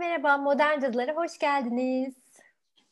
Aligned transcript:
merhaba, 0.00 0.38
Modern 0.38 0.80
Cadılara 0.80 1.16
hoş 1.16 1.38
geldiniz. 1.38 2.14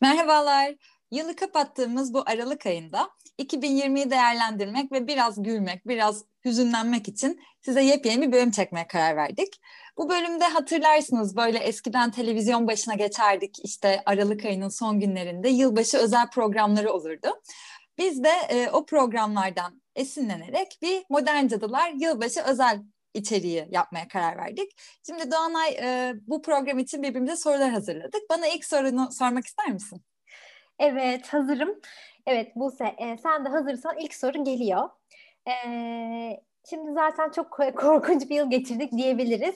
Merhabalar. 0.01 0.75
Yılı 1.11 1.37
kapattığımız 1.37 2.15
bu 2.15 2.23
Aralık 2.27 2.67
ayında 2.67 3.11
2020'yi 3.39 4.11
değerlendirmek 4.11 4.93
ve 4.93 5.07
biraz 5.07 5.43
gülmek, 5.43 5.89
biraz 5.89 6.25
hüzünlenmek 6.45 7.09
için 7.09 7.41
size 7.61 7.83
yepyeni 7.83 8.27
bir 8.27 8.33
bölüm 8.33 8.51
çekmeye 8.51 8.87
karar 8.87 9.17
verdik. 9.17 9.61
Bu 9.97 10.09
bölümde 10.09 10.45
hatırlarsınız 10.45 11.37
böyle 11.37 11.59
eskiden 11.59 12.11
televizyon 12.11 12.67
başına 12.67 12.95
geçerdik 12.95 13.65
işte 13.65 14.03
Aralık 14.07 14.45
ayının 14.45 14.69
son 14.69 15.01
günlerinde 15.01 15.49
yılbaşı 15.49 15.99
özel 15.99 16.31
programları 16.31 16.93
olurdu. 16.93 17.29
Biz 17.99 18.25
de 18.25 18.33
e, 18.49 18.71
o 18.71 18.87
programlardan 18.87 19.83
esinlenerek 19.97 20.79
bir 20.83 21.05
Modern 21.11 21.47
Cadılar 21.47 21.91
Yılbaşı 21.91 22.41
özel 22.43 22.83
içeriği 23.19 23.69
yapmaya 23.71 24.09
karar 24.09 24.37
verdik. 24.37 24.71
Şimdi 25.07 25.31
Doğanay 25.31 25.71
e, 25.71 26.15
bu 26.27 26.43
program 26.43 26.79
için 26.79 27.03
birbirimize 27.03 27.37
sorular 27.37 27.71
hazırladık. 27.71 28.21
Bana 28.31 28.47
ilk 28.47 28.65
sorunu 28.65 29.09
sormak 29.13 29.47
ister 29.47 29.69
misin? 29.69 30.03
Evet 30.79 31.29
hazırım. 31.29 31.81
Evet 32.27 32.57
Buse 32.57 32.95
e, 32.99 33.17
sen 33.23 33.45
de 33.45 33.49
hazırsan 33.49 33.99
ilk 33.99 34.15
soru 34.15 34.45
geliyor. 34.45 34.89
E, 35.49 35.53
Şimdi 36.71 36.93
zaten 36.93 37.31
çok 37.31 37.51
korkunç 37.77 38.31
bir 38.31 38.35
yıl 38.37 38.51
geçirdik 38.51 38.93
diyebiliriz. 38.93 39.55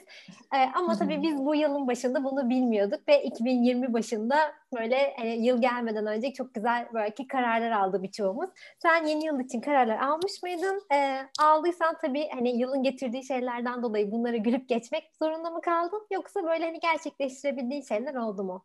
Ee, 0.54 0.70
ama 0.74 0.98
tabii 0.98 1.22
biz 1.22 1.38
bu 1.38 1.54
yılın 1.54 1.86
başında 1.86 2.24
bunu 2.24 2.50
bilmiyorduk 2.50 3.08
ve 3.08 3.22
2020 3.22 3.92
başında 3.92 4.36
böyle 4.78 5.14
hani, 5.18 5.46
yıl 5.46 5.60
gelmeden 5.60 6.06
önce 6.06 6.32
çok 6.32 6.54
güzel 6.54 6.88
belki 6.94 7.26
kararlar 7.26 7.70
aldı 7.70 8.02
birçoğumuz. 8.02 8.50
Sen 8.78 9.06
yeni 9.06 9.26
yıl 9.26 9.40
için 9.40 9.60
kararlar 9.60 9.98
almış 9.98 10.42
mıydın? 10.42 10.82
Ee, 10.94 11.18
aldıysan 11.40 11.96
tabii 12.02 12.28
hani 12.28 12.58
yılın 12.58 12.82
getirdiği 12.82 13.24
şeylerden 13.24 13.82
dolayı 13.82 14.12
bunları 14.12 14.36
gülüp 14.36 14.68
geçmek 14.68 15.10
zorunda 15.18 15.50
mı 15.50 15.60
kaldın? 15.60 16.06
Yoksa 16.12 16.44
böyle 16.44 16.64
hani 16.64 16.80
gerçekleştirebildiğin 16.80 17.82
şeyler 17.82 18.14
oldu 18.14 18.44
mu? 18.44 18.64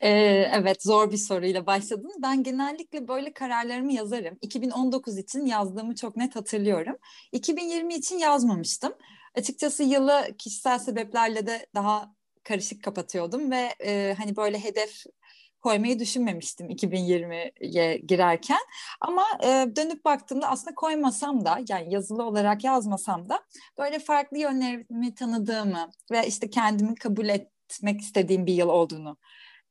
Evet 0.00 0.82
zor 0.82 1.10
bir 1.12 1.16
soruyla 1.16 1.66
başladın. 1.66 2.12
Ben 2.22 2.42
genellikle 2.42 3.08
böyle 3.08 3.32
kararlarımı 3.32 3.92
yazarım. 3.92 4.38
2019 4.42 5.18
için 5.18 5.46
yazdığımı 5.46 5.94
çok 5.94 6.16
net 6.16 6.36
hatırlıyorum. 6.36 6.96
2020 7.32 7.94
için 7.94 8.18
yazmamıştım. 8.18 8.92
Açıkçası 9.34 9.82
yılı 9.82 10.34
kişisel 10.38 10.78
sebeplerle 10.78 11.46
de 11.46 11.66
daha 11.74 12.14
karışık 12.44 12.82
kapatıyordum 12.82 13.50
ve 13.50 13.74
e, 13.84 14.14
hani 14.18 14.36
böyle 14.36 14.58
hedef 14.64 15.04
koymayı 15.64 15.98
düşünmemiştim 15.98 16.70
2020'ye 16.70 17.96
girerken. 17.96 18.60
Ama 19.00 19.24
e, 19.44 19.76
dönüp 19.76 20.04
baktığımda 20.04 20.48
aslında 20.48 20.74
koymasam 20.74 21.44
da 21.44 21.60
yani 21.68 21.94
yazılı 21.94 22.24
olarak 22.24 22.64
yazmasam 22.64 23.28
da 23.28 23.40
böyle 23.78 23.98
farklı 23.98 24.38
yönlerimi 24.38 25.14
tanıdığımı 25.14 25.90
ve 26.12 26.26
işte 26.26 26.50
kendimi 26.50 26.94
kabul 26.94 27.28
etmek 27.28 28.00
istediğim 28.00 28.46
bir 28.46 28.54
yıl 28.54 28.68
olduğunu 28.68 29.16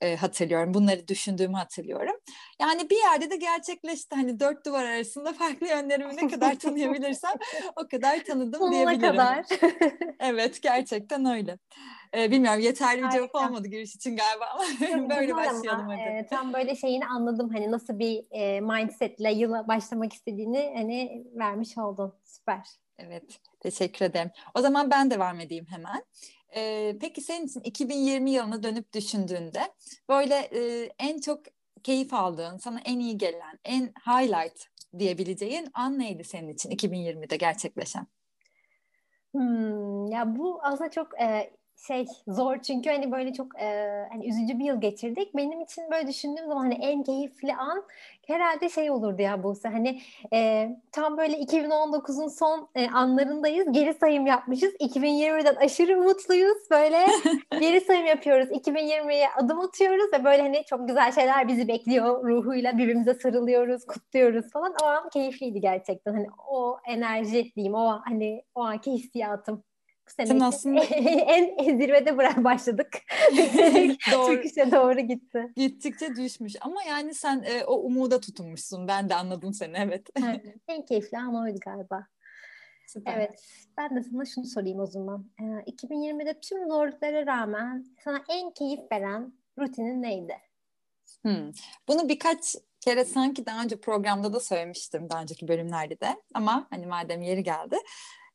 e, 0.03 0.15
hatırlıyorum. 0.15 0.73
Bunları 0.73 1.07
düşündüğümü 1.07 1.57
hatırlıyorum. 1.57 2.15
Yani 2.61 2.89
bir 2.89 2.97
yerde 2.97 3.29
de 3.29 3.35
gerçekleşti. 3.35 4.15
Hani 4.15 4.39
dört 4.39 4.65
duvar 4.65 4.85
arasında 4.85 5.33
farklı 5.39 5.67
yönlerimi 5.67 6.17
ne 6.17 6.27
kadar 6.27 6.55
tanıyabilirsem 6.55 7.33
o 7.75 7.87
kadar 7.87 8.23
tanıdım 8.23 8.59
Sonuna 8.59 8.73
diyebilirim. 8.73 9.11
kadar. 9.11 9.45
evet 10.19 10.61
gerçekten 10.61 11.25
öyle. 11.25 11.57
Ee, 12.17 12.31
bilmiyorum 12.31 12.59
yeterli 12.59 13.03
bir 13.03 13.09
cevap 13.09 13.35
olmadı 13.35 13.67
giriş 13.67 13.95
için 13.95 14.17
galiba 14.17 14.45
ama 14.53 15.09
böyle 15.09 15.35
başlayalım 15.35 15.87
hadi. 15.87 15.99
E, 15.99 16.27
tam 16.29 16.53
böyle 16.53 16.75
şeyini 16.75 17.05
anladım 17.05 17.49
hani 17.53 17.71
nasıl 17.71 17.99
bir 17.99 18.25
e, 18.31 18.61
mindsetle 18.61 19.31
yıla 19.31 19.67
başlamak 19.67 20.13
istediğini 20.13 20.73
hani 20.77 21.25
vermiş 21.35 21.77
oldun. 21.77 22.13
Süper. 22.23 22.67
Evet 22.97 23.39
teşekkür 23.59 24.05
ederim. 24.05 24.31
O 24.55 24.61
zaman 24.61 24.91
ben 24.91 25.11
devam 25.11 25.39
edeyim 25.39 25.65
hemen. 25.69 26.03
Ee, 26.55 26.95
peki 27.01 27.21
senin 27.21 27.45
için 27.45 27.59
2020 27.59 28.31
yılına 28.31 28.63
dönüp 28.63 28.93
düşündüğünde 28.93 29.61
böyle 30.09 30.35
e, 30.35 30.89
en 30.99 31.19
çok 31.19 31.39
keyif 31.83 32.13
aldığın, 32.13 32.57
sana 32.57 32.79
en 32.85 32.99
iyi 32.99 33.17
gelen, 33.17 33.59
en 33.65 33.93
highlight 34.07 34.65
diyebileceğin 34.99 35.67
an 35.73 35.99
neydi 35.99 36.23
senin 36.23 36.53
için 36.53 36.69
2020'de 36.69 37.37
gerçekleşen? 37.37 38.07
Hmm, 39.33 40.07
ya 40.07 40.35
bu 40.35 40.59
aslında 40.63 40.91
çok 40.91 41.21
e, 41.21 41.53
şey 41.75 42.05
zor 42.27 42.57
çünkü 42.57 42.89
hani 42.89 43.11
böyle 43.11 43.33
çok 43.33 43.61
e, 43.61 43.99
hani 44.11 44.29
üzücü 44.29 44.59
bir 44.59 44.65
yıl 44.65 44.81
geçirdik. 44.81 45.35
Benim 45.35 45.61
için 45.61 45.83
böyle 45.91 46.07
düşündüğüm 46.07 46.47
zaman 46.47 46.63
hani 46.63 46.73
en 46.73 47.03
keyifli 47.03 47.55
an 47.55 47.83
herhalde 48.27 48.69
şey 48.69 48.91
olurdu 48.91 49.21
ya 49.21 49.43
Buse 49.43 49.69
hani 49.69 50.01
e, 50.33 50.69
tam 50.91 51.17
böyle 51.17 51.39
2019'un 51.39 52.27
son 52.27 52.69
e, 52.75 52.89
anlarındayız. 52.89 53.67
Geri 53.71 53.93
sayım 53.93 54.25
yapmışız. 54.25 54.73
2020'den 54.75 55.55
aşırı 55.55 55.97
mutluyuz. 55.97 56.57
Böyle 56.71 57.05
geri 57.59 57.81
sayım 57.81 58.05
yapıyoruz. 58.05 58.49
2020'ye 58.51 59.27
adım 59.37 59.59
atıyoruz 59.59 60.13
ve 60.13 60.23
böyle 60.23 60.41
hani 60.41 60.63
çok 60.65 60.87
güzel 60.87 61.11
şeyler 61.11 61.47
bizi 61.47 61.67
bekliyor. 61.67 62.23
Ruhuyla 62.23 62.77
birbirimize 62.77 63.13
sarılıyoruz, 63.13 63.85
kutluyoruz 63.85 64.51
falan. 64.51 64.73
O 64.83 64.85
an 64.85 65.09
keyifliydi 65.09 65.61
gerçekten. 65.61 66.13
Hani 66.13 66.27
o 66.47 66.77
enerji 66.87 67.51
diyeyim, 67.55 67.75
o 67.75 68.01
hani 68.05 68.43
o 68.55 68.61
anki 68.61 68.91
hissiyatım. 68.91 69.63
Bu 70.07 70.11
sene 70.25 70.45
aslında 70.45 70.83
en 71.27 71.77
zirvede 71.77 72.17
bırak 72.17 72.43
başladık. 72.43 72.91
doğru. 74.11 74.35
Çıkışa 74.35 74.71
doğru 74.71 74.99
gitti. 74.99 75.51
Gittikçe 75.55 76.15
düşmüş 76.15 76.53
ama 76.61 76.83
yani 76.83 77.13
sen 77.13 77.43
e, 77.45 77.63
o 77.63 77.75
umuda 77.75 78.19
tutunmuşsun. 78.19 78.87
Ben 78.87 79.09
de 79.09 79.15
anladım 79.15 79.53
seni 79.53 79.77
evet. 79.77 80.09
En 80.67 80.85
keyifli 80.85 81.17
ama 81.17 81.41
oydu 81.41 81.59
galiba. 81.65 82.07
Süper. 82.87 83.17
Evet. 83.17 83.43
Ben 83.77 83.95
de 83.95 84.03
sana 84.03 84.25
şunu 84.25 84.45
sorayım 84.45 84.79
o 84.79 84.85
zaman. 84.85 85.25
Ee, 85.39 85.43
2020'de 85.43 86.39
tüm 86.39 86.67
zorluklara 86.67 87.25
rağmen 87.25 87.85
sana 88.03 88.23
en 88.29 88.51
keyif 88.51 88.79
veren 88.91 89.33
rutinin 89.59 90.01
neydi? 90.01 90.37
Hmm. 91.21 91.51
Bunu 91.87 92.09
birkaç 92.09 92.55
kere 92.81 93.05
sanki 93.05 93.45
daha 93.45 93.63
önce 93.63 93.81
programda 93.81 94.33
da 94.33 94.39
söylemiştim 94.39 95.09
daha 95.09 95.21
önceki 95.21 95.47
bölümlerde 95.47 95.99
de 95.99 96.21
ama 96.33 96.67
hani 96.69 96.85
madem 96.85 97.21
yeri 97.21 97.43
geldi 97.43 97.77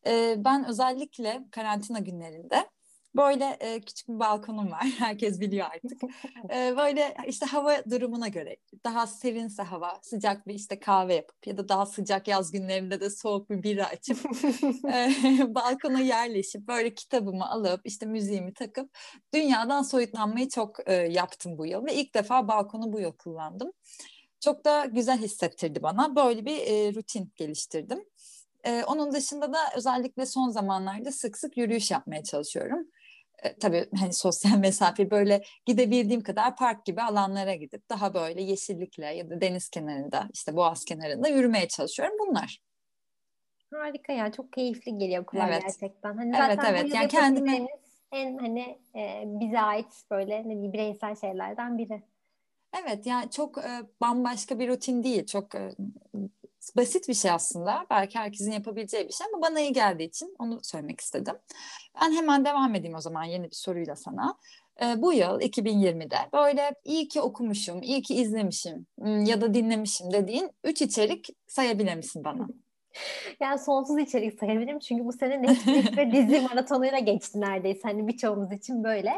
e, 0.09 0.35
ben 0.45 0.69
özellikle 0.69 1.45
karantina 1.51 1.99
günlerinde 1.99 2.71
böyle 3.17 3.57
e, 3.61 3.81
küçük 3.81 4.09
bir 4.09 4.19
balkonum 4.19 4.71
var. 4.71 4.83
Herkes 4.99 5.41
biliyor 5.41 5.67
artık. 5.67 6.03
E, 6.55 6.77
böyle 6.77 7.17
işte 7.27 7.47
hava 7.47 7.85
durumuna 7.91 8.29
göre 8.29 8.57
daha 8.85 9.07
serinse 9.07 9.63
hava, 9.63 9.99
sıcak 10.03 10.47
bir 10.47 10.55
işte 10.55 10.81
kahve 10.81 11.15
yapıp 11.15 11.47
ya 11.47 11.57
da 11.57 11.69
daha 11.69 11.87
sıcak 11.87 12.29
yaz 12.29 12.53
günlerinde 12.53 13.01
de 13.01 13.11
soğuk 13.11 13.51
bir 13.51 13.63
bira 13.63 13.87
açıp 13.87 14.19
e, 14.93 15.55
balkona 15.55 16.01
yerleşip 16.01 16.69
böyle 16.69 16.95
kitabımı 16.95 17.51
alıp 17.51 17.81
işte 17.85 18.07
müziğimi 18.07 18.55
takıp 18.55 18.99
dünyadan 19.35 19.83
soyutlanmayı 19.83 20.49
çok 20.49 20.89
e, 20.89 20.95
yaptım 20.95 21.59
bu 21.59 21.67
yıl 21.67 21.87
ve 21.87 21.95
ilk 21.95 22.15
defa 22.15 22.49
balkonu 22.49 22.93
bu 22.93 23.01
yıl 23.01 23.13
kullandım. 23.13 23.73
Çok 24.41 24.65
da 24.65 24.85
güzel 24.85 25.19
hissettirdi 25.19 25.83
bana. 25.83 26.17
Böyle 26.17 26.45
bir 26.45 26.57
e, 26.57 26.95
rutin 26.95 27.33
geliştirdim. 27.37 28.05
E, 28.69 28.85
onun 28.85 29.13
dışında 29.13 29.53
da 29.53 29.59
özellikle 29.77 30.27
son 30.27 30.49
zamanlarda 30.49 31.13
sık 31.13 31.39
sık 31.39 31.57
yürüyüş 31.57 31.91
yapmaya 31.91 32.23
çalışıyorum. 32.23 32.89
E, 33.43 33.57
tabii 33.57 33.89
hani 33.99 34.13
sosyal 34.13 34.59
mesafe 34.59 35.11
böyle 35.11 35.43
gidebildiğim 35.67 36.23
kadar 36.23 36.57
park 36.57 36.85
gibi 36.85 37.03
alanlara 37.03 37.55
gidip 37.55 37.91
daha 37.91 38.15
böyle 38.15 38.43
yeşillikle 38.43 39.07
ya 39.07 39.31
da 39.31 39.41
deniz 39.41 39.69
kenarında 39.69 40.29
işte 40.33 40.57
boğaz 40.57 40.85
kenarında 40.85 41.29
yürümeye 41.29 41.69
çalışıyorum 41.69 42.17
bunlar. 42.19 42.59
Harika 43.75 44.13
ya 44.13 44.33
çok 44.33 44.53
keyifli 44.53 44.99
geliyor 44.99 45.27
kulağa 45.27 45.49
evet. 45.49 45.63
gerçekten. 45.63 46.17
Hani 46.17 46.37
evet 46.37 46.59
evet 46.71 46.95
yani 46.95 47.09
kendime 47.09 47.67
en 48.13 48.39
hani 48.39 48.79
e, 48.97 49.25
bize 49.27 49.61
ait 49.61 50.05
böyle 50.11 50.49
ne 50.49 50.73
bireysel 50.73 51.17
şeylerden 51.17 51.79
biri. 51.79 52.03
Evet 52.83 53.07
yani 53.07 53.31
çok 53.31 53.59
e, 53.59 53.71
bambaşka 54.01 54.59
bir 54.59 54.69
rutin 54.69 55.03
değil. 55.03 55.27
Çok 55.27 55.55
e, 55.55 55.71
basit 56.77 57.09
bir 57.09 57.15
şey 57.15 57.31
aslında. 57.31 57.87
Belki 57.91 58.19
herkesin 58.19 58.53
yapabileceği 58.53 59.09
bir 59.09 59.13
şey 59.13 59.27
ama 59.33 59.43
bana 59.43 59.61
iyi 59.61 59.73
geldiği 59.73 60.05
için 60.05 60.35
onu 60.39 60.61
söylemek 60.63 61.01
istedim. 61.01 61.35
Ben 62.01 62.13
hemen 62.13 62.45
devam 62.45 62.75
edeyim 62.75 62.97
o 62.97 63.01
zaman 63.01 63.25
yeni 63.25 63.45
bir 63.45 63.57
soruyla 63.57 63.97
sana. 63.97 64.39
Ee, 64.83 65.03
bu 65.03 65.13
yıl 65.13 65.41
2020'de 65.41 66.17
böyle 66.33 66.75
iyi 66.85 67.09
ki 67.09 67.21
okumuşum, 67.21 67.83
iyi 67.83 68.03
ki 68.03 68.15
izlemişim 68.15 68.87
ya 69.05 69.41
da 69.41 69.55
dinlemişim 69.55 70.13
dediğin 70.13 70.51
üç 70.65 70.83
içerik 70.83 71.27
sayabilir 71.47 71.95
misin 71.95 72.25
bana? 72.25 72.49
Yani 73.41 73.59
sonsuz 73.59 73.99
içerik 73.99 74.39
sayabilirim 74.41 74.79
çünkü 74.79 75.05
bu 75.05 75.13
sene 75.13 75.43
Netflix 75.43 75.97
ve 75.97 76.13
dizi 76.13 76.41
maratonuyla 76.41 76.99
geçti 76.99 77.41
neredeyse 77.41 77.81
hani 77.83 78.09
birçoğumuz 78.09 78.53
için 78.53 78.85
böyle. 78.85 79.13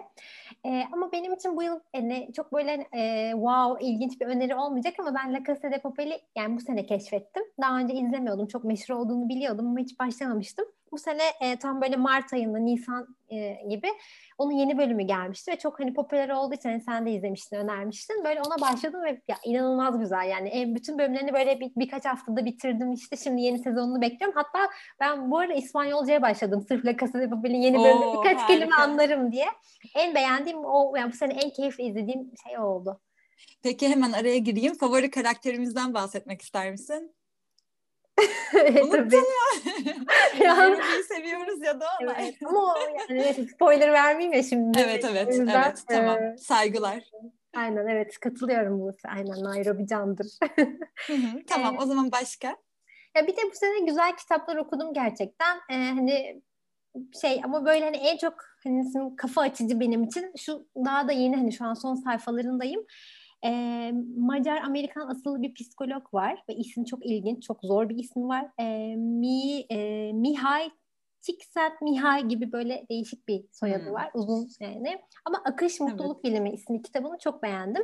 E, 0.65 0.83
ama 0.93 1.13
benim 1.13 1.35
için 1.35 1.57
bu 1.57 1.63
yıl 1.63 1.81
yani 1.95 2.31
çok 2.37 2.53
böyle 2.53 2.87
e, 2.93 3.31
wow 3.33 3.87
ilginç 3.87 4.21
bir 4.21 4.27
öneri 4.27 4.55
olmayacak 4.55 4.95
ama 4.99 5.15
ben 5.15 5.35
La 5.35 5.45
Casa 5.47 5.71
de 5.71 5.79
Papel'i 5.79 6.21
yani 6.37 6.57
bu 6.57 6.61
sene 6.61 6.87
keşfettim. 6.87 7.43
Daha 7.61 7.79
önce 7.79 7.95
izlemiyordum. 7.95 8.47
Çok 8.47 8.65
meşhur 8.65 8.95
olduğunu 8.95 9.29
biliyordum 9.29 9.67
ama 9.67 9.79
hiç 9.79 9.99
başlamamıştım. 9.99 10.67
Bu 10.93 10.99
sene 10.99 11.23
e, 11.41 11.57
tam 11.57 11.81
böyle 11.81 11.97
Mart 11.97 12.33
ayında, 12.33 12.59
Nisan 12.59 13.17
e, 13.29 13.59
gibi 13.69 13.89
onun 14.39 14.53
yeni 14.53 14.79
bölümü 14.79 15.03
gelmişti 15.03 15.53
ve 15.53 15.57
çok 15.57 15.81
hani 15.81 15.95
popüler 15.95 16.29
olduğu 16.29 16.55
için 16.55 16.69
hani 16.69 16.81
sen 16.81 17.07
de 17.07 17.13
izlemiştin, 17.13 17.57
önermiştin. 17.57 18.25
Böyle 18.25 18.41
ona 18.41 18.61
başladım 18.61 19.03
ve 19.03 19.21
ya, 19.29 19.37
inanılmaz 19.45 19.99
güzel 19.99 20.29
yani. 20.29 20.61
E, 20.61 20.75
bütün 20.75 20.99
bölümlerini 20.99 21.33
böyle 21.33 21.61
bir, 21.61 21.71
birkaç 21.77 22.05
haftada 22.05 22.45
bitirdim 22.45 22.93
işte. 22.93 23.17
Şimdi 23.17 23.43
yeni 23.43 23.59
sezonunu 23.59 24.01
bekliyorum. 24.01 24.37
Hatta 24.37 24.73
ben 25.01 25.31
bu 25.31 25.39
arada 25.39 25.55
İspanyolcaya 25.55 26.23
başladım. 26.23 26.65
Sırf 26.69 26.85
La 26.85 26.97
Casa 26.97 27.21
de 27.21 27.31
Papel'in 27.31 27.61
yeni 27.61 27.79
bölümü 27.79 28.19
birkaç 28.19 28.37
harika. 28.37 28.47
kelime 28.47 28.75
anlarım 28.75 29.33
diye. 29.33 29.47
En 29.95 30.15
beğendiğim 30.15 30.65
o, 30.65 30.97
yani 30.97 31.13
bu 31.13 31.17
sene 31.17 31.33
en 31.33 31.51
keyifli 31.51 31.85
izlediğim 31.85 32.31
şey 32.47 32.59
oldu. 32.59 33.01
Peki 33.63 33.89
hemen 33.89 34.13
araya 34.13 34.39
gireyim. 34.39 34.75
Favori 34.75 35.11
karakterimizden 35.11 35.95
bahsetmek 35.95 36.43
ister 36.43 36.71
misin? 36.71 37.15
Tabii. 38.93 39.17
ya. 40.45 40.77
seviyoruz 41.09 41.63
ya 41.63 41.81
da 41.81 41.87
ona. 42.03 42.13
Evet. 42.13 42.35
Ama 42.47 42.75
yani 43.09 43.49
spoiler 43.55 43.93
vermeyeyim 43.93 44.33
ya 44.33 44.43
şimdi. 44.43 44.79
Evet 44.81 45.05
evet 45.11 45.29
yüzden, 45.29 45.63
evet 45.65 45.85
tamam 45.89 46.23
e, 46.23 46.37
saygılar. 46.37 47.03
Aynen 47.57 47.87
evet 47.87 48.21
katılıyorum 48.21 48.81
bu. 48.81 48.93
Aynen 49.09 49.45
Nairobi 49.45 49.87
candır. 49.87 50.27
tamam 51.47 51.77
o 51.79 51.87
zaman 51.87 52.13
başka? 52.13 52.57
Ya 53.17 53.27
bir 53.27 53.37
de 53.37 53.41
bu 53.53 53.55
sene 53.55 53.87
güzel 53.87 54.17
kitaplar 54.17 54.57
okudum 54.57 54.95
gerçekten. 54.95 55.57
Ee, 55.71 55.75
hani 55.75 56.43
şey 57.23 57.41
ama 57.45 57.67
böyle 57.67 57.85
hani 57.85 57.97
en 57.97 58.17
çok 58.17 58.35
hani 58.65 59.17
kafa 59.17 59.41
açıcı 59.41 59.81
benim 59.81 60.05
için 60.05 60.33
şu 60.37 60.67
daha 60.77 61.09
da 61.09 61.13
yeni 61.13 61.37
hani 61.37 61.53
şu 61.53 61.65
an 61.65 61.75
son 61.75 61.95
sayfalarındayım. 61.95 62.87
E, 63.45 63.51
Macar-Amerikan 64.17 65.09
asıllı 65.09 65.43
bir 65.43 65.55
psikolog 65.55 66.15
var 66.15 66.45
ve 66.49 66.55
ismi 66.55 66.87
çok 66.87 67.07
ilginç, 67.07 67.43
çok 67.43 67.59
zor 67.63 67.89
bir 67.89 67.97
ismi 67.97 68.29
var. 68.29 68.47
E, 68.59 68.97
Mi, 68.97 69.61
e, 69.71 70.13
Mihay 70.13 70.71
Çiksat 71.21 71.83
Mihay 71.83 72.29
gibi 72.29 72.53
böyle 72.53 72.87
değişik 72.91 73.29
bir 73.29 73.45
soyadı 73.53 73.87
hmm. 73.87 73.93
var. 73.93 74.11
Uzun 74.15 74.49
yani. 74.61 75.01
Ama 75.25 75.43
Akış 75.45 75.81
Mutluluk 75.81 76.21
evet. 76.25 76.25
Bilimi 76.25 76.53
ismi 76.53 76.83
kitabını 76.83 77.19
çok 77.19 77.43
beğendim. 77.43 77.83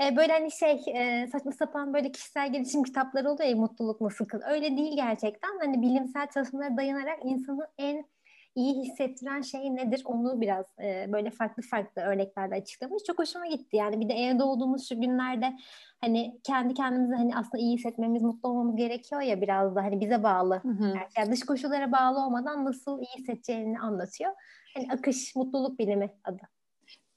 Ee, 0.00 0.16
böyle 0.16 0.32
hani 0.32 0.50
şey 0.52 0.82
e, 0.94 1.26
saçma 1.26 1.52
sapan 1.52 1.94
böyle 1.94 2.12
kişisel 2.12 2.52
gelişim 2.52 2.82
kitapları 2.82 3.30
oluyor 3.30 3.50
ya 3.50 3.56
mutluluk 3.56 4.00
nasıl 4.00 4.24
kıl. 4.24 4.40
Öyle 4.50 4.76
değil 4.76 4.96
gerçekten. 4.96 5.58
Hani 5.58 5.82
bilimsel 5.82 6.26
çalışmalara 6.34 6.76
dayanarak 6.76 7.18
insanı 7.24 7.68
en 7.78 8.04
iyi 8.54 8.82
hissettiren 8.82 9.40
şey 9.40 9.74
nedir 9.74 10.02
onu 10.04 10.40
biraz 10.40 10.66
e, 10.82 11.12
böyle 11.12 11.30
farklı 11.30 11.62
farklı 11.62 12.02
örneklerle 12.02 12.54
açıklamış. 12.54 13.02
Çok 13.06 13.18
hoşuma 13.18 13.46
gitti 13.46 13.76
yani 13.76 14.00
bir 14.00 14.08
de 14.08 14.14
evde 14.14 14.42
olduğumuz 14.42 14.88
şu 14.88 15.00
günlerde 15.00 15.52
hani 16.00 16.40
kendi 16.44 16.74
kendimize 16.74 17.14
hani 17.14 17.36
aslında 17.36 17.58
iyi 17.58 17.76
hissetmemiz, 17.76 18.22
mutlu 18.22 18.48
olmamız 18.48 18.76
gerekiyor 18.76 19.20
ya 19.20 19.40
biraz 19.40 19.76
da 19.76 19.82
hani 19.82 20.00
bize 20.00 20.22
bağlı. 20.22 20.54
Hı 20.54 20.68
hı. 20.68 20.94
Yani 21.16 21.32
dış 21.32 21.40
koşullara 21.40 21.92
bağlı 21.92 22.26
olmadan 22.26 22.64
nasıl 22.64 22.98
iyi 22.98 23.18
hissedeceğini 23.18 23.80
anlatıyor. 23.80 24.32
Hani 24.74 24.92
akış, 24.92 25.36
mutluluk 25.36 25.78
bilimi 25.78 26.10
adı. 26.24 26.42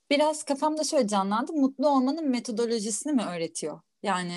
Biraz 0.09 0.43
kafamda 0.43 0.83
şöyle 0.83 1.07
canlandı. 1.07 1.53
Mutlu 1.53 1.89
olmanın 1.89 2.29
metodolojisini 2.29 3.13
mi 3.13 3.23
öğretiyor? 3.35 3.79
Yani 4.03 4.33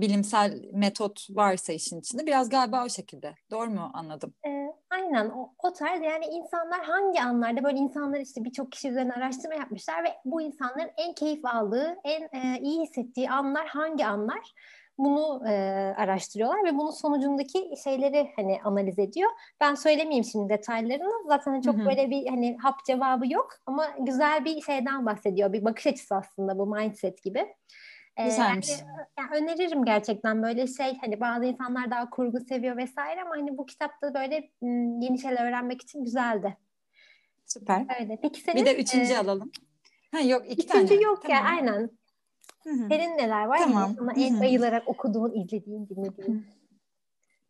bilimsel 0.00 0.62
metot 0.72 1.26
varsa 1.30 1.72
işin 1.72 2.00
içinde 2.00 2.26
biraz 2.26 2.48
galiba 2.48 2.84
o 2.84 2.88
şekilde. 2.88 3.34
Doğru 3.50 3.70
mu 3.70 3.90
anladım? 3.94 4.34
Ee, 4.46 4.72
aynen 4.90 5.30
o, 5.30 5.52
o 5.62 5.72
tarz 5.72 6.02
yani 6.02 6.24
insanlar 6.26 6.84
hangi 6.84 7.20
anlarda 7.20 7.64
böyle 7.64 7.78
insanlar 7.78 8.20
işte 8.20 8.44
birçok 8.44 8.72
kişi 8.72 8.88
üzerine 8.88 9.12
araştırma 9.12 9.54
yapmışlar 9.54 10.04
ve 10.04 10.08
bu 10.24 10.42
insanların 10.42 10.90
en 10.96 11.14
keyif 11.14 11.44
aldığı, 11.44 11.96
en 12.04 12.22
e, 12.22 12.60
iyi 12.60 12.82
hissettiği 12.82 13.30
anlar 13.30 13.66
hangi 13.66 14.06
anlar? 14.06 14.52
Bunu 14.98 15.48
e, 15.48 15.52
araştırıyorlar 15.96 16.64
ve 16.64 16.78
bunun 16.78 16.90
sonucundaki 16.90 17.70
şeyleri 17.84 18.28
hani 18.36 18.60
analiz 18.64 18.98
ediyor. 18.98 19.30
Ben 19.60 19.74
söylemeyeyim 19.74 20.24
şimdi 20.24 20.48
detaylarını. 20.48 21.28
Zaten 21.28 21.60
çok 21.60 21.76
Hı-hı. 21.76 21.86
böyle 21.86 22.10
bir 22.10 22.26
hani 22.26 22.56
hap 22.56 22.84
cevabı 22.84 23.32
yok 23.32 23.50
ama 23.66 23.86
güzel 23.98 24.44
bir 24.44 24.60
şeyden 24.60 25.06
bahsediyor. 25.06 25.52
Bir 25.52 25.64
bakış 25.64 25.86
açısı 25.86 26.14
aslında 26.14 26.58
bu 26.58 26.66
mindset 26.66 27.22
gibi. 27.22 27.46
Güzelmiş. 28.24 28.68
Yani, 28.68 28.82
yani 29.18 29.30
öneririm 29.36 29.84
gerçekten 29.84 30.42
böyle 30.42 30.66
şey 30.66 30.98
hani 31.00 31.20
bazı 31.20 31.44
insanlar 31.44 31.90
daha 31.90 32.10
kurgu 32.10 32.40
seviyor 32.40 32.76
vesaire 32.76 33.22
ama 33.22 33.30
hani 33.30 33.58
bu 33.58 33.66
kitapta 33.66 34.14
böyle 34.14 34.50
yeni 35.02 35.18
şeyler 35.18 35.48
öğrenmek 35.48 35.82
için 35.82 36.04
güzeldi. 36.04 36.56
Süper. 37.46 37.86
Öyle. 38.00 38.18
Peki 38.22 38.40
senin, 38.40 38.56
bir 38.56 38.66
de 38.66 38.76
üçüncü 38.76 39.12
e, 39.12 39.18
alalım. 39.18 39.50
Ha 40.12 40.20
yok 40.20 40.42
iki 40.50 40.66
üçüncü 40.66 40.88
tane. 40.88 41.02
yok 41.02 41.22
tamam. 41.22 41.36
ya 41.36 41.50
aynen. 41.50 41.90
Hı-hı. 42.64 42.88
Senin 42.88 43.18
neler 43.18 43.44
var? 43.44 43.58
Tamam. 43.58 43.94
Sana 43.98 44.12
en 44.16 44.40
bayılarak 44.40 44.88
okuduğun, 44.88 45.32
izlediğin, 45.40 45.88
dinlediğin. 45.88 46.46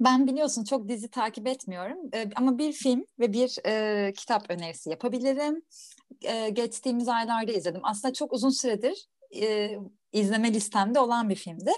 Ben 0.01 0.27
biliyorsun 0.27 0.65
çok 0.65 0.89
dizi 0.89 1.11
takip 1.11 1.47
etmiyorum 1.47 1.99
ee, 2.15 2.31
ama 2.37 2.59
bir 2.59 2.73
film 2.73 3.05
ve 3.19 3.33
bir 3.33 3.57
e, 3.67 4.13
kitap 4.13 4.51
önerisi 4.51 4.91
yapabilirim. 4.91 5.63
E, 6.23 6.51
geçtiğimiz 6.51 7.09
aylarda 7.09 7.53
izledim. 7.53 7.81
Aslında 7.85 8.15
çok 8.15 8.33
uzun 8.33 8.51
süredir 8.51 9.09
e, 9.37 9.77
izleme 10.13 10.55
listemde 10.55 11.01
olan 11.01 11.31
bir 11.31 11.35
filmdi. 11.35 11.73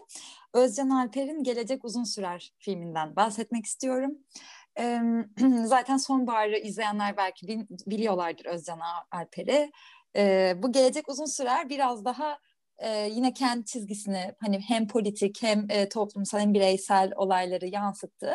Özcan 0.54 0.90
Alper'in 0.90 1.42
Gelecek 1.42 1.84
Uzun 1.84 2.04
Sürer 2.04 2.52
filminden 2.58 3.16
bahsetmek 3.16 3.66
istiyorum. 3.66 4.18
E, 4.78 5.00
zaten 5.64 5.96
sonbaharı 5.96 6.58
izleyenler 6.58 7.16
belki 7.16 7.66
biliyorlardır 7.86 8.46
Özcan 8.46 8.80
Alper'i. 9.10 9.70
E, 10.16 10.54
bu 10.56 10.72
Gelecek 10.72 11.08
Uzun 11.08 11.24
Sürer 11.24 11.68
biraz 11.68 12.04
daha 12.04 12.38
e, 12.78 13.08
yine 13.12 13.32
kendi 13.32 13.64
çizgisini 13.64 14.34
hani 14.40 14.60
hem 14.60 14.88
politik 14.88 15.42
hem 15.42 15.66
e, 15.70 15.88
toplumsal 15.88 16.38
hem 16.38 16.54
bireysel 16.54 17.12
olayları 17.16 17.66
yansıttığı 17.66 18.34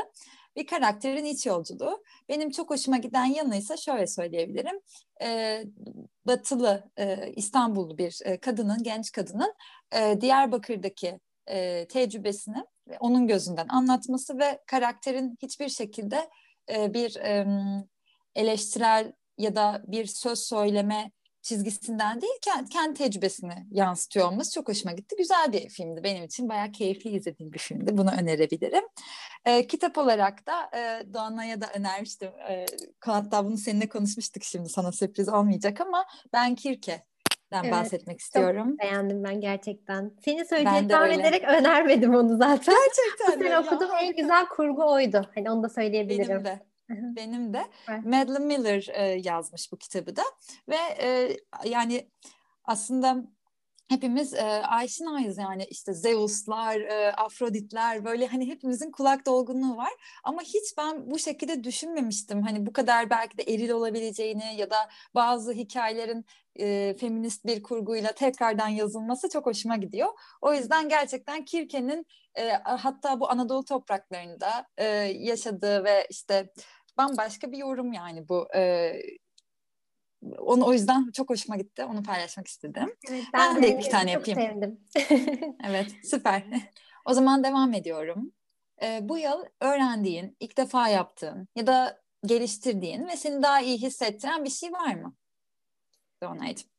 bir 0.55 0.67
karakterin 0.67 1.25
iç 1.25 1.45
yolculuğu. 1.45 2.03
Benim 2.29 2.49
çok 2.49 2.69
hoşuma 2.69 2.97
giden 2.97 3.25
yanı 3.25 3.55
ise 3.55 3.77
şöyle 3.77 4.07
söyleyebilirim. 4.07 4.79
E, 5.21 5.63
batılı 6.25 6.91
e, 6.97 7.31
İstanbullu 7.35 7.97
bir 7.97 8.19
e, 8.25 8.37
kadının, 8.37 8.83
genç 8.83 9.11
kadının 9.11 9.53
e, 9.95 10.21
Diyarbakır'daki 10.21 11.19
e, 11.47 11.87
tecrübesini 11.87 12.63
onun 12.99 13.27
gözünden 13.27 13.67
anlatması 13.67 14.39
ve 14.39 14.61
karakterin 14.67 15.37
hiçbir 15.41 15.69
şekilde 15.69 16.29
e, 16.69 16.93
bir 16.93 17.15
e, 17.15 17.47
eleştirel 18.35 19.13
ya 19.37 19.55
da 19.55 19.83
bir 19.87 20.05
söz 20.05 20.39
söyleme 20.39 21.11
çizgisinden 21.45 22.21
değil 22.21 22.33
kendi, 22.41 22.69
kendi 22.69 22.93
tecrübesini 22.93 23.67
yansıtıyor 23.71 24.27
olması 24.27 24.53
çok 24.53 24.69
hoşuma 24.69 24.91
gitti. 24.91 25.15
Güzel 25.17 25.53
bir 25.53 25.69
filmdi 25.69 26.03
benim 26.03 26.23
için. 26.23 26.49
Bayağı 26.49 26.71
keyifli 26.71 27.09
izlediğim 27.09 27.53
bir 27.53 27.59
filmdi. 27.59 27.97
Bunu 27.97 28.11
önerebilirim. 28.21 28.83
E, 29.45 29.67
kitap 29.67 29.97
olarak 29.97 30.47
da 30.47 30.77
e, 30.77 31.13
Doğanay'a 31.13 31.61
da 31.61 31.65
önermiştim. 31.75 32.29
E, 32.49 32.65
hatta 32.99 33.45
bunu 33.45 33.57
seninle 33.57 33.89
konuşmuştuk 33.89 34.43
şimdi 34.43 34.69
sana 34.69 34.91
sürpriz 34.91 35.29
olmayacak 35.29 35.81
ama 35.81 36.05
Ben 36.33 36.55
Kirke 36.55 37.05
ben 37.51 37.63
evet, 37.63 37.73
bahsetmek 37.73 38.19
istiyorum. 38.19 38.69
Çok 38.69 38.79
beğendim 38.79 39.23
ben 39.23 39.41
gerçekten. 39.41 40.11
Seni 40.25 40.45
söyleyeceğini 40.45 40.87
tahmin 40.87 41.19
ederek 41.19 41.43
önermedim 41.43 42.15
onu 42.15 42.37
zaten. 42.37 42.75
Gerçekten. 42.75 43.39
Bu 43.39 43.43
sene 43.43 43.59
okuduğum 43.59 43.95
en 44.01 44.15
güzel 44.15 44.45
kurgu 44.45 44.91
oydu. 44.91 45.21
Hani 45.35 45.51
onu 45.51 45.63
da 45.63 45.69
söyleyebilirim. 45.69 46.29
Benim 46.29 46.45
de. 46.45 46.74
Benim 46.89 47.53
de. 47.53 47.65
Evet. 47.89 48.05
Madeline 48.05 48.45
Miller 48.45 48.87
e, 48.93 49.03
yazmış 49.03 49.71
bu 49.71 49.77
kitabı 49.77 50.15
da 50.15 50.23
ve 50.69 50.77
e, 51.01 51.37
yani 51.65 52.11
aslında 52.63 53.23
hepimiz 53.89 54.33
e, 54.33 54.43
aşinayız 54.67 55.37
yani 55.37 55.65
işte 55.69 55.93
Zeus'lar, 55.93 56.79
e, 56.79 57.11
Afroditler 57.11 58.05
böyle 58.05 58.27
hani 58.27 58.47
hepimizin 58.47 58.91
kulak 58.91 59.25
dolgunluğu 59.25 59.77
var. 59.77 59.91
Ama 60.23 60.41
hiç 60.41 60.77
ben 60.77 61.11
bu 61.11 61.19
şekilde 61.19 61.63
düşünmemiştim. 61.63 62.41
Hani 62.41 62.65
bu 62.65 62.73
kadar 62.73 63.09
belki 63.09 63.37
de 63.37 63.43
eril 63.53 63.69
olabileceğini 63.69 64.55
ya 64.57 64.69
da 64.69 64.89
bazı 65.15 65.53
hikayelerin 65.53 66.25
e, 66.59 66.95
feminist 66.99 67.45
bir 67.45 67.63
kurguyla 67.63 68.11
tekrardan 68.11 68.67
yazılması 68.67 69.29
çok 69.29 69.45
hoşuma 69.45 69.77
gidiyor. 69.77 70.09
O 70.41 70.53
yüzden 70.53 70.89
gerçekten 70.89 71.45
Kirke'nin 71.45 72.05
e, 72.35 72.49
hatta 72.63 73.19
bu 73.19 73.31
Anadolu 73.31 73.65
topraklarında 73.65 74.67
e, 74.77 74.85
yaşadığı 75.19 75.83
ve 75.83 76.07
işte 76.09 76.49
bambaşka 76.97 77.51
bir 77.51 77.57
yorum 77.57 77.93
yani 77.93 78.29
bu 78.29 78.47
e, 78.55 78.93
onu 80.37 80.65
o 80.65 80.73
yüzden 80.73 81.11
çok 81.11 81.29
hoşuma 81.29 81.57
gitti. 81.57 81.83
Onu 81.85 82.03
paylaşmak 82.03 82.47
istedim. 82.47 82.95
Evet, 83.09 83.23
ben, 83.33 83.55
ben 83.55 83.63
de 83.63 83.77
iki 83.77 83.89
tane 83.89 84.11
yapayım. 84.11 84.39
Sevdim. 84.39 84.79
evet, 85.67 85.91
süper. 86.03 86.43
O 87.05 87.13
zaman 87.13 87.43
devam 87.43 87.73
ediyorum. 87.73 88.31
Ee, 88.81 88.99
bu 89.01 89.17
yıl 89.17 89.45
öğrendiğin, 89.61 90.37
ilk 90.39 90.57
defa 90.57 90.87
yaptığın 90.87 91.47
ya 91.55 91.67
da 91.67 92.01
geliştirdiğin 92.25 93.07
ve 93.07 93.17
seni 93.17 93.43
daha 93.43 93.61
iyi 93.61 93.77
hissettiren 93.77 94.43
bir 94.43 94.49
şey 94.49 94.71
var 94.71 94.95
mı? 94.95 95.15
Donaycığım. 96.23 96.74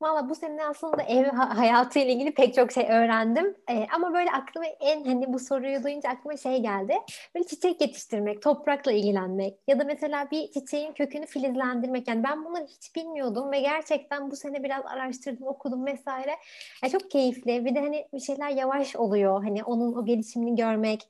Valla 0.00 0.28
bu 0.28 0.34
sene 0.34 0.64
aslında 0.64 1.02
ev 1.02 1.26
hayatı 1.30 1.98
ile 1.98 2.12
ilgili 2.12 2.34
pek 2.34 2.54
çok 2.54 2.72
şey 2.72 2.84
öğrendim. 2.90 3.56
Ee, 3.70 3.86
ama 3.94 4.14
böyle 4.14 4.30
aklıma 4.30 4.66
en 4.80 5.04
hani 5.04 5.32
bu 5.32 5.38
soruyu 5.38 5.82
duyunca 5.84 6.10
aklıma 6.10 6.36
şey 6.36 6.62
geldi. 6.62 6.94
Böyle 7.34 7.46
çiçek 7.46 7.80
yetiştirmek, 7.80 8.42
toprakla 8.42 8.92
ilgilenmek 8.92 9.54
ya 9.68 9.78
da 9.78 9.84
mesela 9.84 10.30
bir 10.30 10.50
çiçeğin 10.50 10.92
kökünü 10.92 11.26
filizlendirmek. 11.26 12.08
Yani 12.08 12.24
ben 12.24 12.44
bunları 12.44 12.64
hiç 12.64 12.96
bilmiyordum 12.96 13.52
ve 13.52 13.60
gerçekten 13.60 14.30
bu 14.30 14.36
sene 14.36 14.64
biraz 14.64 14.86
araştırdım, 14.86 15.46
okudum 15.46 15.86
vesaire. 15.86 16.36
Yani 16.82 16.92
çok 16.92 17.10
keyifli. 17.10 17.64
Bir 17.64 17.74
de 17.74 17.80
hani 17.80 18.06
bir 18.14 18.20
şeyler 18.20 18.50
yavaş 18.50 18.96
oluyor. 18.96 19.44
Hani 19.44 19.64
onun 19.64 19.94
o 19.94 20.04
gelişimini 20.04 20.56
görmek 20.56 21.08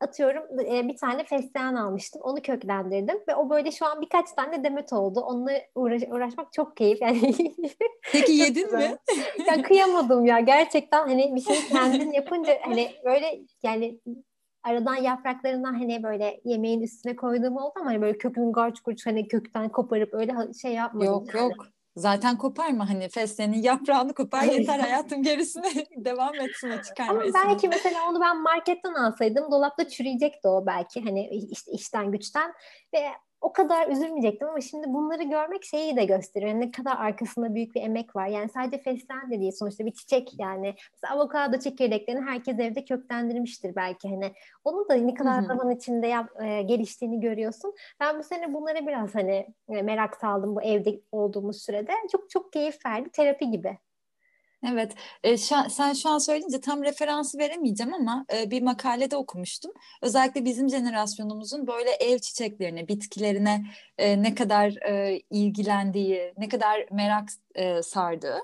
atıyorum 0.00 0.60
e, 0.60 0.88
bir 0.88 0.96
tane 0.96 1.24
fesleğen 1.24 1.74
almıştım. 1.74 2.22
Onu 2.24 2.42
köklendirdim 2.42 3.18
ve 3.28 3.34
o 3.34 3.50
böyle 3.50 3.72
şu 3.72 3.86
an 3.86 4.00
birkaç 4.00 4.32
tane 4.32 4.64
demet 4.64 4.92
oldu. 4.92 5.20
Onunla 5.20 5.52
uğraş, 5.74 6.02
uğraşmak 6.02 6.52
çok 6.52 6.76
keyif. 6.76 7.00
Yani 7.00 7.20
Peki 8.12 8.32
yedin 8.32 8.76
mi? 8.76 8.96
ya 9.48 9.62
kıyamadım 9.62 10.26
ya 10.26 10.40
gerçekten 10.40 11.08
hani 11.08 11.34
bir 11.34 11.40
şey 11.40 11.56
kendin 11.68 12.12
yapınca 12.12 12.58
hani 12.62 12.90
böyle 13.04 13.40
yani 13.62 14.00
aradan 14.62 14.96
yapraklarından 14.96 15.74
hani 15.74 16.02
böyle 16.02 16.40
yemeğin 16.44 16.80
üstüne 16.80 17.16
koyduğum 17.16 17.56
oldu 17.56 17.72
ama 17.76 17.90
hani 17.90 18.02
böyle 18.02 18.18
kökünü 18.18 18.52
garç 18.52 18.80
kurç 18.80 19.06
hani 19.06 19.28
kökten 19.28 19.68
koparıp 19.68 20.14
öyle 20.14 20.32
şey 20.62 20.72
yapmadım. 20.72 21.06
Yok 21.06 21.34
yani. 21.34 21.42
yok. 21.42 21.66
Zaten 21.96 22.38
koparma 22.38 22.88
hani 22.88 23.08
fesleğenin 23.08 23.62
yaprağını 23.62 24.14
kopar 24.14 24.42
yeter 24.42 24.78
hayatım 24.78 25.22
gerisine 25.22 25.86
devam 25.96 26.34
etsin 26.34 26.70
o 26.70 26.82
çıkarma. 26.82 27.12
Ama 27.12 27.34
belki 27.34 27.68
mesela 27.68 28.10
onu 28.10 28.20
ben 28.20 28.42
marketten 28.42 28.94
alsaydım 28.94 29.50
dolapta 29.50 29.88
çürüyecekti 29.88 30.48
o 30.48 30.66
belki. 30.66 31.04
Hani 31.04 31.28
işte 31.50 31.72
işten 31.72 32.12
güçten 32.12 32.52
ve 32.94 33.00
o 33.40 33.52
kadar 33.52 33.88
üzülmeyecektim 33.88 34.48
ama 34.48 34.60
şimdi 34.60 34.86
bunları 34.88 35.22
görmek 35.22 35.64
şeyi 35.64 35.96
de 35.96 36.04
gösteriyor. 36.04 36.50
Yani 36.50 36.60
ne 36.60 36.70
kadar 36.70 36.96
arkasında 36.96 37.54
büyük 37.54 37.74
bir 37.74 37.82
emek 37.82 38.16
var. 38.16 38.26
Yani 38.26 38.48
sadece 38.48 38.82
fesleğen 38.82 39.30
de 39.30 39.40
değil 39.40 39.52
sonuçta 39.52 39.86
bir 39.86 39.90
çiçek 39.90 40.40
yani. 40.40 40.74
Mesela 40.92 41.14
avokado 41.14 41.58
çekirdeklerini 41.58 42.20
herkes 42.20 42.58
evde 42.58 42.84
köklendirmiştir 42.84 43.76
belki 43.76 44.08
hani. 44.08 44.32
Onun 44.64 44.88
da 44.88 44.94
ne 44.94 45.14
kadar 45.14 45.38
Hı-hı. 45.38 45.46
zaman 45.46 45.70
içinde 45.70 46.06
yap, 46.06 46.30
e, 46.42 46.62
geliştiğini 46.62 47.20
görüyorsun. 47.20 47.74
Ben 48.00 48.18
bu 48.18 48.22
sene 48.22 48.54
bunlara 48.54 48.86
biraz 48.86 49.14
hani 49.14 49.46
e, 49.68 49.82
merak 49.82 50.16
saldım 50.16 50.56
bu 50.56 50.62
evde 50.62 51.00
olduğumuz 51.12 51.62
sürede. 51.62 51.92
Çok 52.12 52.30
çok 52.30 52.52
keyif 52.52 52.86
verdi. 52.86 53.10
Terapi 53.10 53.50
gibi. 53.50 53.78
Evet, 54.68 54.94
e, 55.22 55.36
şu, 55.36 55.54
sen 55.70 55.92
şu 55.92 56.08
an 56.08 56.18
söyleyince 56.18 56.60
tam 56.60 56.82
referansı 56.84 57.38
veremeyeceğim 57.38 57.94
ama 57.94 58.26
e, 58.34 58.50
bir 58.50 58.62
makalede 58.62 59.16
okumuştum. 59.16 59.72
Özellikle 60.02 60.44
bizim 60.44 60.68
jenerasyonumuzun 60.68 61.66
böyle 61.66 61.90
ev 61.90 62.18
çiçeklerine, 62.18 62.88
bitkilerine 62.88 63.64
e, 63.98 64.22
ne 64.22 64.34
kadar 64.34 64.68
e, 64.88 65.20
ilgilendiği, 65.30 66.34
ne 66.38 66.48
kadar 66.48 66.86
merak 66.90 67.28
e, 67.54 67.82
sardığı 67.82 68.38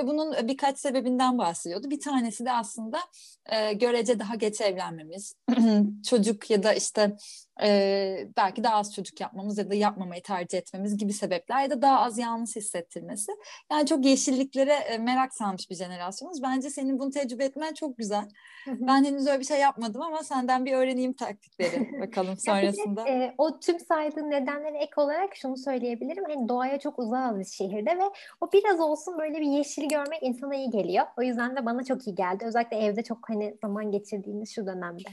ve 0.00 0.06
bunun 0.06 0.48
birkaç 0.48 0.78
sebebinden 0.78 1.38
bahsediyordu. 1.38 1.90
Bir 1.90 2.00
tanesi 2.00 2.44
de 2.44 2.52
aslında 2.52 2.98
e, 3.46 3.72
görece 3.72 4.18
daha 4.18 4.34
geç 4.34 4.60
evlenmemiz, 4.60 5.34
çocuk 6.10 6.50
ya 6.50 6.62
da 6.62 6.72
işte 6.72 7.16
e, 7.62 8.28
belki 8.36 8.64
daha 8.64 8.74
az 8.74 8.94
çocuk 8.94 9.20
yapmamız 9.20 9.58
ya 9.58 9.70
da 9.70 9.74
yapmamayı 9.74 10.22
tercih 10.22 10.58
etmemiz 10.58 10.96
gibi 10.96 11.12
sebepler 11.12 11.62
ya 11.62 11.70
da 11.70 11.82
daha 11.82 12.00
az 12.00 12.18
yalnız 12.18 12.56
hissettirmesi. 12.56 13.32
Yani 13.72 13.86
çok 13.86 14.04
yeşilliklere 14.04 14.72
e, 14.72 14.98
merak 14.98 15.34
salmış 15.34 15.70
bir 15.70 15.74
jenerasyonuz. 15.74 16.42
Bence 16.42 16.70
senin 16.70 16.98
bunu 16.98 17.10
tecrübe 17.10 17.44
etmen 17.44 17.74
çok 17.74 17.98
güzel. 17.98 18.28
ben 18.66 19.04
henüz 19.04 19.26
öyle 19.26 19.40
bir 19.40 19.44
şey 19.44 19.60
yapmadım 19.60 20.02
ama 20.02 20.22
senden 20.22 20.64
bir 20.64 20.72
öğreneyim 20.72 21.12
taktikleri 21.12 21.88
bakalım 22.00 22.36
sonrasında. 22.36 23.08
Yani, 23.08 23.24
e, 23.24 23.34
o 23.38 23.60
tüm 23.60 23.80
saydığın 23.80 24.30
nedenlere 24.30 24.78
ek 24.78 24.92
olarak 24.96 25.36
şunu 25.36 25.56
söyleyebilirim. 25.56 26.24
Hani 26.24 26.48
doğaya 26.48 26.78
çok 26.78 26.98
uzağız 26.98 27.52
şehirde 27.52 27.98
ve 27.98 28.04
o 28.40 28.51
biraz 28.52 28.80
olsun 28.80 29.18
böyle 29.18 29.40
bir 29.40 29.46
yeşil 29.46 29.88
görmek 29.88 30.22
insana 30.22 30.54
iyi 30.54 30.70
geliyor. 30.70 31.06
O 31.18 31.22
yüzden 31.22 31.56
de 31.56 31.66
bana 31.66 31.84
çok 31.84 32.06
iyi 32.06 32.14
geldi. 32.14 32.44
Özellikle 32.44 32.76
evde 32.76 33.02
çok 33.02 33.28
hani 33.28 33.56
zaman 33.62 33.90
geçirdiğimiz 33.90 34.54
şu 34.54 34.66
dönemde. 34.66 35.08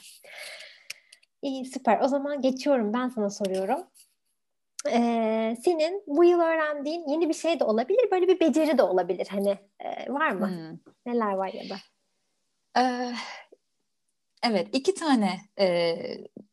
İyi 1.42 1.66
süper. 1.66 2.02
O 2.02 2.08
zaman 2.08 2.42
geçiyorum. 2.42 2.94
Ben 2.94 3.10
sana 3.10 3.30
soruyorum. 3.30 3.80
Ee, 4.88 5.56
senin 5.66 6.04
bu 6.08 6.24
yıl 6.24 6.40
öğrendiğin 6.40 7.08
yeni 7.08 7.30
bir 7.30 7.34
şey 7.34 7.60
de 7.60 7.64
olabilir. 7.64 8.12
Böyle 8.12 8.28
bir 8.28 8.40
beceri 8.40 8.78
de 8.78 8.84
olabilir. 8.84 9.28
Hani 9.32 9.58
e, 9.80 10.14
var 10.14 10.32
mı? 10.32 10.48
Hmm. 10.48 10.78
Neler 11.06 11.34
var 11.34 11.54
ya 11.54 11.64
da? 11.70 11.76
Ee, 12.78 13.14
evet. 14.44 14.68
iki 14.74 14.94
tane 14.94 15.40
e, 15.60 15.96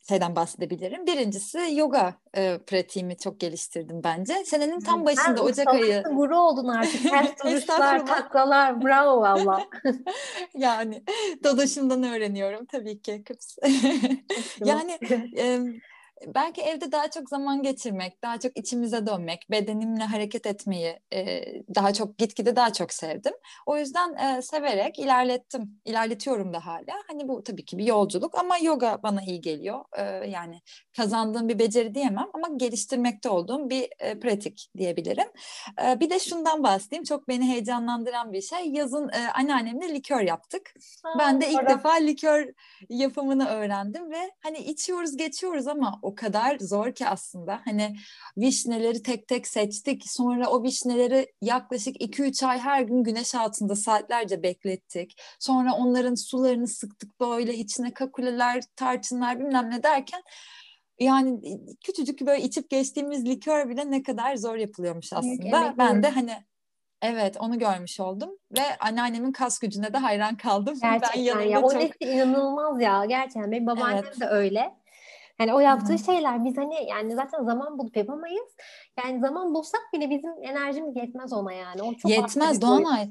şeyden 0.08 0.36
bahsedebilirim. 0.36 1.06
Birincisi 1.06 1.58
yoga 1.74 2.14
e, 2.36 2.58
pratiğimi 2.58 3.16
çok 3.16 3.40
geliştirdim 3.40 4.00
bence. 4.04 4.34
Senenin 4.44 4.80
tam 4.80 5.04
başında 5.04 5.36
ben 5.36 5.42
Ocak 5.42 5.68
ayı. 5.68 6.02
Guru 6.02 6.38
oldun 6.38 6.68
artık. 6.68 7.02
Ters 7.10 7.44
duruşlar, 7.44 8.06
taklalar. 8.06 8.84
Bravo 8.84 9.20
valla. 9.20 9.66
yani 10.54 11.04
Dodoş'umdan 11.44 12.02
öğreniyorum 12.02 12.66
tabii 12.66 13.02
ki. 13.02 13.24
yani 14.64 14.98
e, 15.38 15.60
belki 16.26 16.62
evde 16.62 16.92
daha 16.92 17.10
çok 17.10 17.28
zaman 17.28 17.62
geçirmek, 17.62 18.22
daha 18.22 18.40
çok 18.40 18.56
içimize 18.56 19.06
dönmek, 19.06 19.46
bedenimle 19.50 20.04
hareket 20.04 20.46
etmeyi 20.46 21.00
e, 21.12 21.42
daha 21.74 21.92
çok 21.92 22.18
gitgide 22.18 22.56
daha 22.56 22.72
çok 22.72 22.92
sevdim. 22.92 23.32
O 23.66 23.76
yüzden 23.76 24.14
e, 24.14 24.42
severek 24.42 24.98
ilerlettim, 24.98 25.80
ilerletiyorum 25.84 26.52
da 26.52 26.66
hala. 26.66 27.02
Hani 27.08 27.28
bu 27.28 27.42
tabii 27.42 27.64
ki 27.64 27.78
bir 27.78 27.84
yolculuk 27.84 28.38
ama 28.38 28.58
yoga 28.58 28.98
bana 29.02 29.22
iyi 29.22 29.40
geliyor. 29.40 29.84
E, 29.98 30.02
yani 30.30 30.60
kazandığım 30.96 31.48
bir 31.48 31.58
beceri 31.58 31.94
diyemem 31.94 32.26
ama 32.34 32.48
geliştirmekte 32.56 33.28
olduğum 33.28 33.70
bir 33.70 33.88
e, 33.98 34.20
pratik 34.20 34.68
diyebilirim. 34.76 35.28
E, 35.86 36.00
bir 36.00 36.10
de 36.10 36.18
şundan 36.18 36.62
bahsedeyim, 36.62 37.04
çok 37.04 37.28
beni 37.28 37.48
heyecanlandıran 37.48 38.32
bir 38.32 38.42
şey. 38.42 38.70
Yazın 38.70 39.08
e, 39.08 39.30
anneannemle 39.34 39.94
likör 39.94 40.20
yaptık. 40.20 40.74
Ha, 41.02 41.14
ben 41.18 41.40
de 41.40 41.50
ilk 41.50 41.58
ara. 41.58 41.68
defa 41.68 41.92
likör 41.92 42.52
yapımını 42.88 43.48
öğrendim 43.48 44.10
ve 44.10 44.30
hani 44.42 44.58
içiyoruz 44.58 45.16
geçiyoruz 45.16 45.66
ama 45.66 45.98
o 46.06 46.14
kadar 46.14 46.58
zor 46.58 46.92
ki 46.92 47.06
aslında. 47.06 47.60
Hani 47.64 47.96
vişneleri 48.38 49.02
tek 49.02 49.28
tek 49.28 49.46
seçtik. 49.46 50.02
Sonra 50.06 50.50
o 50.50 50.62
vişneleri 50.62 51.32
yaklaşık 51.42 51.96
2-3 51.96 52.46
ay 52.46 52.58
her 52.58 52.82
gün 52.82 53.04
güneş 53.04 53.34
altında 53.34 53.76
saatlerce 53.76 54.42
beklettik. 54.42 55.22
Sonra 55.38 55.74
onların 55.74 56.14
sularını 56.14 56.68
sıktık 56.68 57.20
böyle 57.20 57.54
içine 57.54 57.94
kakuleler, 57.94 58.62
tarçınlar 58.76 59.40
bilmem 59.40 59.70
ne 59.70 59.82
derken 59.82 60.22
yani 61.00 61.40
küçücük 61.84 62.20
böyle 62.26 62.42
içip 62.42 62.70
geçtiğimiz 62.70 63.26
likör 63.26 63.68
bile 63.68 63.90
ne 63.90 64.02
kadar 64.02 64.36
zor 64.36 64.56
yapılıyormuş 64.56 65.12
aslında. 65.12 65.64
Evet, 65.66 65.78
ben 65.78 66.02
de 66.02 66.08
hani 66.08 66.32
Evet 67.02 67.36
onu 67.40 67.58
görmüş 67.58 68.00
oldum 68.00 68.30
ve 68.56 68.76
anneannemin 68.80 69.32
kas 69.32 69.58
gücüne 69.58 69.92
de 69.92 69.98
hayran 69.98 70.36
kaldım. 70.36 70.78
Gerçekten 70.82 71.38
ben 71.38 71.44
ya 71.44 71.62
o 71.62 71.72
çok... 71.72 72.02
inanılmaz 72.02 72.80
ya 72.80 73.04
gerçekten 73.04 73.52
benim 73.52 73.66
babaannem 73.66 74.04
evet. 74.04 74.20
de 74.20 74.26
öyle. 74.26 74.76
Yani 75.40 75.54
o 75.54 75.60
yaptığı 75.60 75.92
Hı-hı. 75.92 75.98
şeyler 75.98 76.44
biz 76.44 76.56
hani 76.56 76.74
yani 76.88 77.14
zaten 77.14 77.44
zaman 77.44 77.78
bulup 77.78 77.96
yapamayız. 77.96 78.56
Yani 79.04 79.20
zaman 79.20 79.54
bulsak 79.54 79.82
bile 79.92 80.10
bizim 80.10 80.42
enerjimiz 80.42 80.96
yetmez 80.96 81.32
ona 81.32 81.52
yani. 81.52 81.82
O 81.82 81.94
çok 81.94 82.10
Yetmez 82.10 82.62
Doğanay 82.62 83.08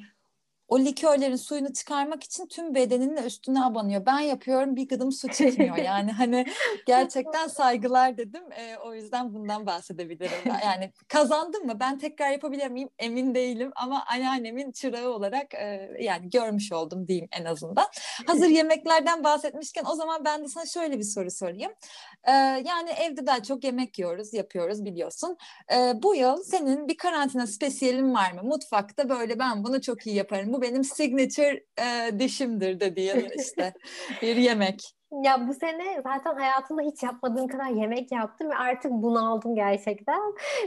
o 0.68 0.80
likörlerin 0.80 1.36
suyunu 1.36 1.74
çıkarmak 1.74 2.24
için 2.24 2.48
tüm 2.48 2.76
bedeninin 2.76 3.24
üstüne 3.24 3.64
abanıyor. 3.64 4.06
Ben 4.06 4.20
yapıyorum 4.20 4.76
bir 4.76 4.88
gıdım 4.88 5.12
su 5.12 5.28
çıkmıyor. 5.28 5.76
Yani 5.86 6.12
hani 6.12 6.46
gerçekten 6.88 7.48
saygılar 7.48 8.18
dedim. 8.18 8.44
E, 8.52 8.78
o 8.78 8.94
yüzden 8.94 9.34
bundan 9.34 9.66
bahsedebilirim. 9.66 10.54
Yani 10.64 10.92
kazandım 11.08 11.66
mı? 11.66 11.80
Ben 11.80 11.98
tekrar 11.98 12.32
yapabilir 12.32 12.68
miyim? 12.68 12.90
Emin 13.00 13.36
değilim 13.36 13.72
ama 13.76 14.06
anneannemin 14.06 14.72
çırağı 14.72 15.10
olarak 15.10 15.54
e, 15.54 15.92
yani 16.00 16.30
görmüş 16.30 16.72
oldum 16.72 17.08
diyeyim 17.08 17.28
en 17.40 17.46
azından. 17.46 17.86
Hazır 18.28 18.48
yemeklerden 18.48 19.24
bahsetmişken 19.24 19.84
o 19.92 19.96
zaman 19.96 20.26
ben 20.26 20.44
de 20.44 20.48
sana 20.48 20.66
şöyle 20.66 20.98
bir 20.98 21.04
soru 21.04 21.32
sorayım. 21.32 21.72
E, 22.24 22.32
yani 22.66 22.90
evde 22.90 23.26
daha 23.26 23.44
çok 23.44 23.64
yemek 23.64 24.00
yiyoruz, 24.00 24.34
yapıyoruz 24.34 24.86
biliyorsun. 24.86 25.38
E, 25.74 26.04
bu 26.04 26.16
yıl 26.16 26.44
senin 26.44 26.88
bir 26.88 26.98
karantina 26.98 27.48
spesiyelin 27.48 28.14
var 28.14 28.32
mı? 28.32 28.44
Mutfakta 28.44 29.10
böyle 29.10 29.40
ben 29.40 29.64
bunu 29.64 29.82
çok 29.82 30.08
iyi 30.08 30.16
yaparım 30.16 30.55
bu 30.56 30.62
benim 30.62 30.84
signature 30.84 31.64
e, 31.80 32.20
dişimdir 32.20 32.80
dediğin 32.80 33.30
işte 33.40 33.74
bir 34.22 34.36
yemek. 34.36 34.95
Ya 35.12 35.48
bu 35.48 35.54
sene 35.54 36.02
zaten 36.04 36.36
hayatımda 36.36 36.82
hiç 36.82 37.04
yapmadığım 37.04 37.48
kadar 37.48 37.70
yemek 37.70 38.12
yaptım 38.12 38.50
ve 38.50 38.56
artık 38.56 38.92
bunaldım 38.92 39.56
gerçekten. 39.56 40.20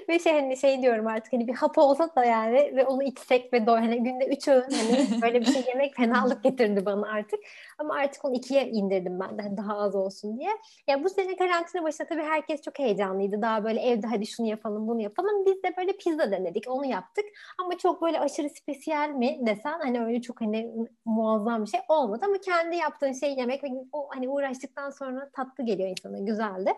Ve 0.09 0.18
şey 0.18 0.33
hani 0.33 0.57
şey 0.57 0.83
diyorum 0.83 1.07
artık 1.07 1.33
hani 1.33 1.49
bir 1.49 1.54
hap 1.54 1.78
olsa 1.78 2.11
da 2.16 2.25
yani 2.25 2.76
ve 2.76 2.87
onu 2.87 3.02
içsek 3.02 3.52
ve 3.52 3.66
doy 3.66 3.78
hani 3.80 4.02
günde 4.02 4.26
üç 4.26 4.49
öğün 4.49 4.71
hani 4.71 5.09
böyle 5.23 5.40
bir 5.40 5.47
şey 5.47 5.64
yemek 5.68 5.97
fenalık 5.97 6.42
getirdi 6.42 6.87
bana 6.87 7.09
artık. 7.09 7.40
Ama 7.78 7.95
artık 7.95 8.25
onu 8.25 8.35
ikiye 8.35 8.68
indirdim 8.68 9.21
ben 9.21 9.38
de 9.38 9.42
hani 9.42 9.57
daha 9.57 9.78
az 9.78 9.95
olsun 9.95 10.38
diye. 10.38 10.50
Ya 10.88 11.04
bu 11.04 11.09
sene 11.09 11.37
karantina 11.37 11.83
başında 11.83 12.09
tabii 12.09 12.23
herkes 12.23 12.62
çok 12.62 12.78
heyecanlıydı. 12.78 13.42
Daha 13.42 13.64
böyle 13.64 13.80
evde 13.80 14.07
hadi 14.07 14.26
şunu 14.26 14.47
yapalım 14.47 14.88
bunu 14.88 15.02
yapalım. 15.02 15.47
Biz 15.47 15.62
de 15.62 15.76
böyle 15.76 15.92
pizza 15.92 16.30
denedik 16.30 16.64
onu 16.68 16.87
yaptık. 16.87 17.25
Ama 17.61 17.78
çok 17.78 18.02
böyle 18.02 18.21
aşırı 18.21 18.50
spesiyel 18.50 19.11
mi 19.11 19.38
desen 19.47 19.78
hani 19.80 20.04
öyle 20.04 20.23
çok 20.23 20.40
hani 20.40 20.71
muazzam 21.04 21.64
bir 21.64 21.71
şey 21.71 21.80
olmadı. 21.88 22.25
Ama 22.28 22.38
kendi 22.38 22.76
yaptığın 22.76 23.12
şey 23.12 23.35
yemek 23.35 23.64
ve 23.64 23.68
o 23.92 24.09
hani 24.14 24.27
uğraştıktan 24.28 24.90
sonra 24.90 25.30
tatlı 25.30 25.64
geliyor 25.64 25.88
insana 25.88 26.18
güzeldi. 26.18 26.73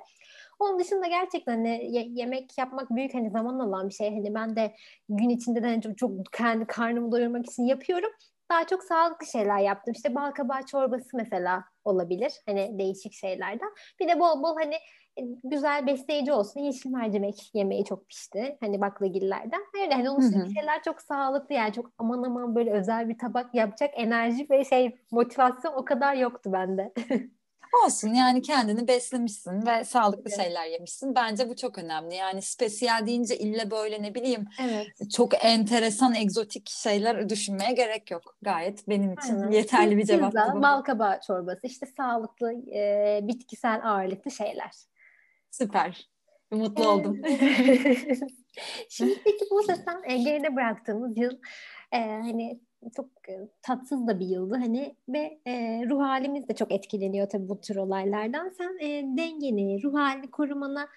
Onun 0.61 0.79
dışında 0.79 1.07
gerçekten 1.07 1.53
hani 1.53 1.99
yemek 2.21 2.59
yapmak 2.59 2.91
büyük 2.91 3.15
hani 3.15 3.31
zaman 3.31 3.59
alan 3.59 3.89
bir 3.89 3.95
şey. 3.95 4.15
Hani 4.15 4.35
ben 4.35 4.57
de 4.57 4.75
gün 5.09 5.29
içinde 5.29 5.63
de 5.63 5.67
hani 5.67 5.83
çok, 5.83 5.99
çok 5.99 6.33
kendi 6.33 6.67
karnımı 6.67 7.13
doyurmak 7.13 7.47
için 7.47 7.63
yapıyorum. 7.63 8.11
Daha 8.51 8.67
çok 8.67 8.85
sağlıklı 8.85 9.27
şeyler 9.27 9.59
yaptım. 9.59 9.95
İşte 9.97 10.15
bal 10.15 10.31
kabağı 10.31 10.67
çorbası 10.67 11.09
mesela 11.17 11.65
olabilir. 11.85 12.33
Hani 12.47 12.79
değişik 12.79 13.13
şeylerden. 13.13 13.71
Bir 14.01 14.09
de 14.09 14.21
bol 14.21 14.43
bol 14.43 14.57
hani 14.57 14.75
e, 15.17 15.23
güzel 15.45 15.87
besleyici 15.87 16.33
olsun. 16.33 16.61
Yeşil 16.61 16.91
mercimek 16.91 17.55
yemeği 17.55 17.85
çok 17.85 18.09
pişti. 18.09 18.57
Hani 18.61 18.81
baklagillerden. 18.81 19.61
Öyle 19.83 19.95
hani 19.95 20.11
onun 20.11 20.49
şeyler 20.55 20.83
çok 20.83 21.03
sağlıklı 21.03 21.55
yani 21.55 21.73
çok 21.73 21.91
aman 21.99 22.23
aman 22.23 22.55
böyle 22.55 22.73
özel 22.73 23.09
bir 23.09 23.19
tabak 23.19 23.55
yapacak 23.55 23.91
enerji 23.95 24.47
ve 24.51 24.65
şey 24.65 24.99
motivasyon 25.11 25.73
o 25.73 25.85
kadar 25.85 26.15
yoktu 26.15 26.53
bende. 26.53 26.93
Olsun 27.85 28.15
yani 28.15 28.43
kendini 28.43 28.89
beslemişsin 28.89 29.67
ve 29.67 29.85
sağlıklı 29.85 30.23
evet. 30.27 30.37
şeyler 30.37 30.67
yemişsin. 30.67 31.15
Bence 31.15 31.49
bu 31.49 31.57
çok 31.57 31.79
önemli. 31.79 32.15
Yani 32.15 32.43
spesiyel 32.43 33.07
deyince 33.07 33.39
ille 33.39 33.71
böyle 33.71 34.03
ne 34.03 34.15
bileyim 34.15 34.45
evet. 34.61 35.11
çok 35.11 35.45
enteresan 35.45 36.15
egzotik 36.15 36.69
şeyler 36.71 37.29
düşünmeye 37.29 37.73
gerek 37.73 38.11
yok. 38.11 38.37
Gayet 38.43 38.89
benim 38.89 39.13
için 39.13 39.35
Aynen. 39.35 39.51
yeterli 39.51 39.97
bir 39.97 40.05
cevap. 40.05 40.33
Pizza, 40.33 40.63
bal 40.63 40.83
kabağı 40.83 41.21
çorbası 41.27 41.67
işte 41.67 41.87
sağlıklı 41.97 42.53
e, 42.53 43.21
bitkisel 43.23 43.81
ağırlıklı 43.85 44.31
şeyler. 44.31 44.71
Süper. 45.51 46.11
Mutlu 46.51 46.89
oldum. 46.89 47.23
Şimdi 48.89 49.21
peki 49.25 49.45
bu 49.51 49.63
sen 49.63 50.03
e, 50.05 50.17
geride 50.17 50.57
bıraktığımız 50.57 51.19
yıl 51.19 51.39
e, 51.93 51.99
hani 51.99 52.61
çok 52.97 53.07
e, 53.29 53.49
tatsız 53.63 54.07
da 54.07 54.21
bir 54.21 54.27
yıldı 54.27 54.55
hani 54.55 54.97
ve 55.09 55.39
e, 55.47 55.83
ruh 55.89 56.01
halimiz 56.01 56.49
de 56.49 56.55
çok 56.55 56.73
etkileniyor 56.73 57.29
tabii 57.29 57.49
bu 57.49 57.61
tür 57.61 57.77
olaylardan. 57.77 58.49
Sen 58.49 58.79
e, 58.81 59.17
dengeni, 59.17 59.83
ruh 59.83 59.95
halini 59.95 60.31
korumana 60.31 60.89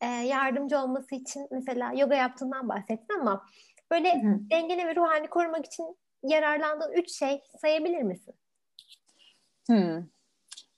e, 0.00 0.06
yardımcı 0.06 0.78
olması 0.78 1.14
için 1.14 1.48
mesela 1.50 1.92
yoga 1.92 2.14
yaptığından 2.14 2.68
bahsettin 2.68 3.18
ama 3.20 3.46
böyle 3.90 4.22
Hı. 4.22 4.50
dengeni 4.50 4.86
ve 4.86 4.96
ruh 4.96 5.08
halini 5.08 5.28
korumak 5.28 5.66
için 5.66 5.96
yararlandığın 6.22 6.92
üç 6.92 7.10
şey 7.10 7.42
sayabilir 7.62 8.02
misin? 8.02 8.34
Hmm. 9.66 10.04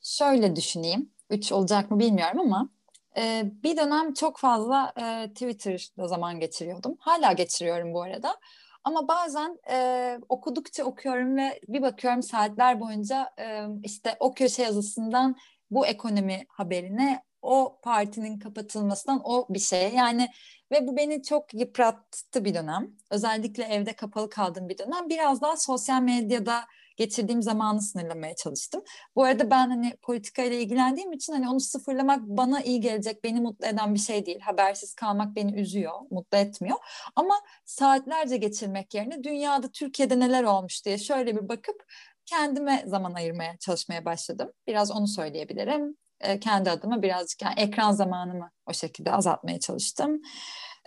Şöyle 0.03 0.57
düşüneyim. 0.57 1.11
Üç 1.31 1.53
olacak 1.53 1.91
mı 1.91 1.99
bilmiyorum 1.99 2.41
ama 2.41 2.69
e, 3.17 3.45
bir 3.63 3.77
dönem 3.77 4.15
çok 4.15 4.39
fazla 4.39 4.93
e, 4.97 5.29
Twitter'da 5.29 6.09
zaman 6.09 6.41
geçiriyordum. 6.41 6.97
Hala 7.01 7.33
geçiriyorum 7.33 7.95
bu 7.95 8.03
arada. 8.03 8.37
Ama 8.85 9.09
bazen 9.09 9.59
e, 9.71 10.19
okudukça 10.29 10.85
okuyorum 10.85 11.37
ve 11.37 11.61
bir 11.69 11.83
bakıyorum 11.83 12.23
saatler 12.23 12.81
boyunca 12.81 13.31
e, 13.41 13.67
işte 13.83 14.17
o 14.21 14.35
köşe 14.35 14.63
yazısından 14.63 15.37
bu 15.71 15.87
ekonomi 15.87 16.45
haberine 16.49 17.23
o 17.43 17.81
partinin 17.83 18.39
kapatılmasından 18.39 19.21
o 19.25 19.47
bir 19.51 19.59
şey. 19.59 19.95
Yani 19.95 20.29
ve 20.73 20.87
bu 20.87 20.97
beni 20.97 21.23
çok 21.23 21.55
yıprattı 21.55 22.45
bir 22.45 22.55
dönem. 22.55 22.91
Özellikle 23.11 23.65
evde 23.65 23.93
kapalı 23.93 24.31
kaldığım 24.31 24.69
bir 24.69 24.79
dönem. 24.79 25.09
Biraz 25.09 25.43
daha 25.43 25.57
sosyal 25.57 26.03
medyada 26.03 26.65
geçirdiğim 26.99 27.43
zamanı 27.43 27.83
sınırlamaya 27.83 28.37
çalıştım. 28.37 28.83
Bu 29.17 29.25
arada 29.25 29.51
ben 29.51 29.71
hani 29.71 29.97
politika 30.03 30.43
ile 30.43 30.61
ilgilendiğim 30.61 31.13
için 31.13 31.33
hani 31.33 31.49
onu 31.49 31.61
sıfırlamak 31.61 32.23
bana 32.23 32.63
iyi 32.63 32.81
gelecek, 32.81 33.25
beni 33.25 33.41
mutlu 33.41 33.67
eden 33.67 33.95
bir 33.95 33.99
şey 33.99 34.27
değil. 34.27 34.41
Habersiz 34.41 34.95
kalmak 34.95 35.37
beni 35.37 35.61
üzüyor, 35.61 35.93
mutlu 36.11 36.39
etmiyor. 36.39 36.77
Ama 37.17 37.35
saatlerce 37.65 38.37
geçirmek 38.37 38.95
yerine 38.95 39.25
dünyada, 39.25 39.69
Türkiye'de 39.69 40.21
neler 40.21 40.45
olmuş 40.45 40.85
diye 40.85 40.99
şöyle 40.99 41.37
bir 41.37 41.49
bakıp 41.49 41.85
kendime 42.27 42.83
zaman 42.87 43.15
ayırmaya 43.15 43.59
çalışmaya 43.59 44.05
başladım. 44.05 44.53
Biraz 44.67 44.91
onu 44.91 45.09
söyleyebilirim. 45.09 45.97
E, 46.21 46.41
kendi 46.41 46.71
adıma 46.71 47.03
birazcık 47.03 47.43
yani 47.43 47.55
ekran 47.57 47.93
zamanımı 47.93 48.51
o 48.67 48.73
şekilde 48.73 49.13
azaltmaya 49.13 49.61
çalıştım. 49.61 50.21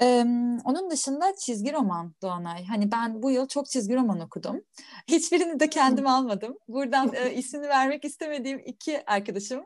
Ee, 0.01 0.25
onun 0.65 0.89
dışında 0.89 1.36
çizgi 1.36 1.74
roman 1.74 2.15
Doğanay. 2.22 2.65
Hani 2.65 2.91
ben 2.91 3.24
bu 3.24 3.31
yıl 3.31 3.48
çok 3.48 3.70
çizgi 3.70 3.96
roman 3.96 4.20
okudum. 4.20 4.62
Hiçbirini 5.08 5.60
de 5.60 5.70
kendim 5.70 6.08
almadım. 6.08 6.58
Buradan 6.67 7.13
e, 7.13 7.34
ismini 7.34 7.67
vermek 7.67 8.05
istemediğim 8.05 8.62
iki 8.65 9.05
arkadaşım 9.05 9.63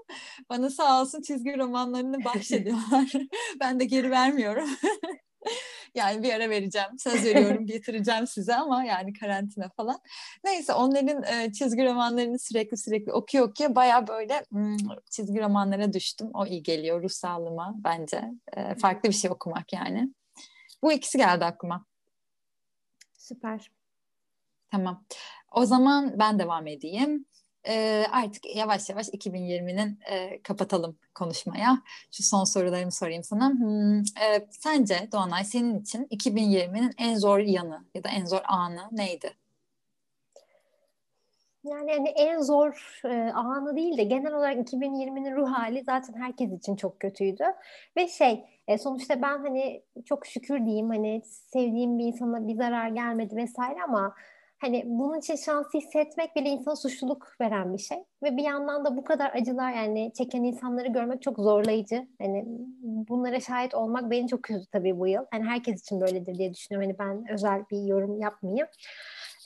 bana 0.50 0.70
sağ 0.70 1.01
olsun 1.01 1.22
çizgi 1.22 1.58
romanlarını 1.58 2.24
bahşediyorlar. 2.25 3.12
ben 3.60 3.80
de 3.80 3.86
geri 3.86 4.12
vermiyorum. 4.12 4.70
yani 5.96 6.24
bir 6.24 6.34
ara 6.34 6.50
vereceğim. 6.50 6.89
Söz 7.00 7.25
veriyorum 7.25 7.65
getireceğim 7.65 8.27
size 8.27 8.56
ama 8.56 8.84
yani 8.84 9.13
karantina 9.13 9.70
falan. 9.77 10.00
Neyse 10.44 10.74
onların 10.74 11.24
e, 11.24 11.51
çizgi 11.51 11.86
romanlarını 11.86 12.39
sürekli 12.39 12.77
sürekli 12.77 13.13
okuyor 13.13 13.50
okuyor 13.50 13.75
baya 13.75 14.08
böyle 14.08 14.44
hmm, 14.50 14.77
çizgi 15.12 15.42
romanlara 15.42 15.94
düştüm. 15.94 16.30
O 16.34 16.46
iyi 16.46 16.63
geliyor 16.63 17.04
ruh 17.04 17.10
sağlığıma 17.10 17.75
bence. 17.77 18.22
E, 18.58 18.75
farklı 18.75 19.10
bir 19.10 19.15
şey 19.15 19.32
okumak 19.32 19.74
yani. 19.74 20.10
Bu 20.86 20.92
ikisi 20.92 21.18
geldi 21.18 21.46
aklıma. 21.46 21.86
Süper. 23.18 23.72
Tamam. 24.72 25.06
O 25.51 25.65
zaman 25.65 26.20
ben 26.20 26.39
devam 26.39 26.68
edeyim. 26.68 27.25
Ee, 27.68 28.06
artık 28.12 28.56
yavaş 28.56 28.89
yavaş 28.89 29.08
2020'nin 29.08 30.00
e, 30.10 30.42
kapatalım 30.42 31.00
konuşmaya. 31.16 31.81
Şu 32.12 32.24
son 32.24 32.44
sorularımı 32.44 32.92
sorayım 32.92 33.24
sana. 33.24 33.50
Hmm, 33.50 34.00
e, 34.00 34.48
sence 34.51 35.09
Doğanay 35.12 35.44
senin 35.46 35.79
için 35.81 36.07
2020'nin 36.12 36.94
en 36.98 37.16
zor 37.16 37.40
yanı 37.40 37.86
ya 37.94 38.03
da 38.03 38.09
en 38.09 38.25
zor 38.25 38.42
anı 38.44 38.90
neydi? 38.92 39.38
Yani 41.66 41.92
hani 41.92 42.10
en 42.10 42.40
zor 42.40 43.01
e, 43.06 43.32
anı 43.32 43.75
değil 43.75 43.98
de 43.98 44.04
genel 44.04 44.34
olarak 44.34 44.58
2020'nin 44.58 45.36
ruh 45.36 45.51
hali 45.51 45.84
zaten 45.84 46.14
herkes 46.14 46.51
için 46.51 46.75
çok 46.75 47.00
kötüydü. 47.00 47.44
Ve 47.98 48.08
şey 48.08 48.46
e, 48.68 48.78
sonuçta 48.78 49.22
ben 49.22 49.38
hani 49.38 49.84
çok 50.06 50.25
şükür 50.25 50.66
diyeyim 50.66 50.90
hani 50.90 51.22
sevdiğim 51.25 52.00
bir 52.00 52.06
insana 52.06 52.48
bir 52.48 52.56
zarar 52.56 52.88
gelmedi 52.88 53.36
vesaire 53.36 53.84
ama 53.88 54.16
hani 54.66 54.84
bunun 54.86 55.20
için 55.20 55.36
şansı 55.36 55.78
hissetmek 55.78 56.36
bile 56.36 56.50
insana 56.50 56.75
suçluluk 56.75 57.36
veren 57.42 57.74
bir 57.74 57.78
şey. 57.78 57.98
Ve 58.24 58.38
bir 58.38 58.44
yandan 58.44 58.86
da 58.86 58.98
bu 58.98 59.04
kadar 59.04 59.32
acılar 59.36 59.72
yani 59.72 60.12
çeken 60.18 60.44
insanları 60.44 60.88
görmek 60.88 61.22
çok 61.22 61.38
zorlayıcı. 61.38 62.08
Hani 62.22 62.46
bunlara 63.10 63.40
şahit 63.40 63.74
olmak 63.75 64.12
beni 64.12 64.28
çok 64.28 64.51
üzdü 64.51 64.66
tabii 64.72 65.00
bu 65.00 65.08
yıl. 65.08 65.25
Hani 65.32 65.44
herkes 65.44 65.82
için 65.82 66.01
böyledir 66.01 66.38
diye 66.38 66.54
düşünüyorum. 66.54 66.90
Hani 66.90 67.00
ben 67.00 67.34
özel 67.34 67.64
bir 67.72 67.84
yorum 67.84 68.20
yapmayayım. 68.20 68.68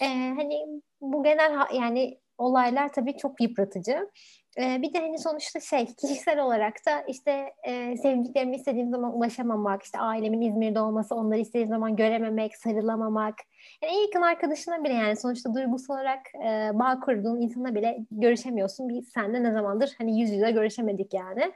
Ee, 0.02 0.06
hani 0.38 0.82
bu 1.02 1.24
genel 1.24 1.66
yani 1.74 2.20
olaylar 2.38 2.94
tabii 2.94 3.18
çok 3.18 3.42
yıpratıcı. 3.42 4.10
Ee, 4.58 4.82
bir 4.82 4.94
de 4.94 5.00
hani 5.00 5.20
sonuçta 5.20 5.60
şey 5.60 5.86
kişisel 6.02 6.40
olarak 6.40 6.74
da 6.88 7.02
işte 7.02 7.54
e, 7.64 7.98
sevdiklerimi 7.98 8.56
istediğim 8.56 8.90
zaman 8.90 9.18
ulaşamamak, 9.18 9.84
işte 9.84 10.00
ailemin 10.00 10.42
İzmir'de 10.42 10.80
olması, 10.80 11.16
onları 11.16 11.40
istediğim 11.40 11.70
zaman 11.70 11.96
görememek, 11.96 12.58
sarılamamak. 12.58 13.36
Yani 13.84 13.94
en 13.94 14.02
yakın 14.02 14.22
arkadaşına 14.22 14.84
bile 14.84 14.94
yani 14.94 15.16
sonuçta 15.16 15.54
duygusal 15.54 15.94
olarak 15.94 16.20
e, 16.36 16.70
bağ 16.74 17.00
kurduğun 17.00 17.42
insana 17.42 17.76
bile 17.76 17.98
görüşemiyorsun. 18.12 18.90
Bir 18.90 19.02
senle 19.02 19.44
ne 19.44 19.52
zamandır 19.52 19.96
hani 19.98 20.22
yüz 20.22 20.32
yüze 20.32 20.52
görüşemedik 20.52 21.14
yani. 21.14 21.52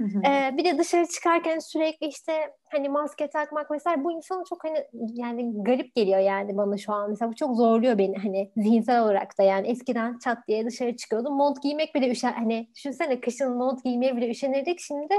Ee, 0.00 0.56
bir 0.56 0.64
de 0.64 0.78
dışarı 0.78 1.06
çıkarken 1.06 1.58
sürekli 1.58 2.06
işte 2.06 2.32
hani 2.72 2.88
maske 2.88 3.30
takmak 3.30 3.70
mesela 3.70 4.04
bu 4.04 4.12
insanı 4.12 4.44
çok 4.48 4.64
hani 4.64 4.84
yani 5.14 5.64
garip 5.64 5.94
geliyor 5.94 6.18
yani 6.18 6.56
bana 6.56 6.76
şu 6.76 6.92
an 6.92 7.10
mesela 7.10 7.30
bu 7.30 7.34
çok 7.34 7.56
zorluyor 7.56 7.98
beni 7.98 8.16
hani 8.16 8.52
zihinsel 8.56 9.02
olarak 9.02 9.38
da 9.38 9.42
yani 9.42 9.68
eskiden 9.68 10.18
çat 10.18 10.38
diye 10.48 10.66
dışarı 10.66 10.96
çıkıyordum 10.96 11.34
mont 11.34 11.62
giymek 11.62 11.94
bile 11.94 12.10
üşen 12.10 12.32
hani 12.32 12.68
düşünsene 12.74 13.20
kışın 13.20 13.56
mont 13.56 13.84
giymeye 13.84 14.16
bile 14.16 14.30
üşenirdik 14.30 14.80
şimdi 14.80 15.14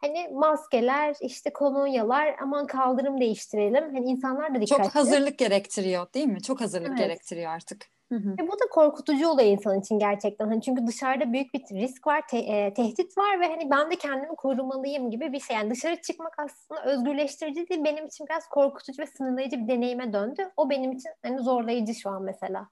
hani 0.00 0.28
maskeler 0.32 1.16
işte 1.20 1.52
kolonyalar 1.52 2.36
aman 2.42 2.66
kaldırım 2.66 3.20
değiştirelim 3.20 3.94
hani 3.94 4.10
insanlar 4.10 4.54
da 4.54 4.60
dikkatli. 4.60 4.84
Çok 4.84 4.94
hazırlık 4.94 5.38
gerektiriyor 5.38 6.06
değil 6.14 6.26
mi? 6.26 6.42
Çok 6.42 6.60
hazırlık 6.60 6.90
evet. 6.90 6.98
gerektiriyor 6.98 7.50
artık. 7.50 7.86
Hı 8.10 8.14
hı. 8.16 8.30
Ve 8.38 8.48
bu 8.48 8.52
da 8.52 8.64
korkutucu 8.70 9.28
oluyor 9.28 9.48
insan 9.48 9.80
için 9.80 9.98
gerçekten. 9.98 10.48
Hani 10.48 10.62
çünkü 10.62 10.86
dışarıda 10.86 11.32
büyük 11.32 11.54
bir 11.54 11.60
risk 11.60 12.06
var, 12.06 12.22
te- 12.30 12.38
e, 12.38 12.74
tehdit 12.74 13.18
var 13.18 13.40
ve 13.40 13.46
hani 13.46 13.70
ben 13.70 13.90
de 13.90 13.96
kendimi 13.96 14.36
korumalıyım 14.36 15.10
gibi 15.10 15.32
bir 15.32 15.40
şey. 15.40 15.56
Yani 15.56 15.70
dışarı 15.70 16.02
çıkmak 16.02 16.38
aslında 16.38 16.84
özgürleştirici 16.84 17.68
değil, 17.68 17.84
benim 17.84 18.06
için 18.06 18.26
biraz 18.26 18.48
korkutucu 18.48 19.02
ve 19.02 19.06
sınırlayıcı 19.06 19.58
bir 19.58 19.68
deneyime 19.68 20.12
döndü. 20.12 20.50
O 20.56 20.70
benim 20.70 20.92
için 20.92 21.10
hani 21.22 21.38
zorlayıcı 21.38 21.94
şu 21.94 22.10
an 22.10 22.22
mesela. 22.22 22.68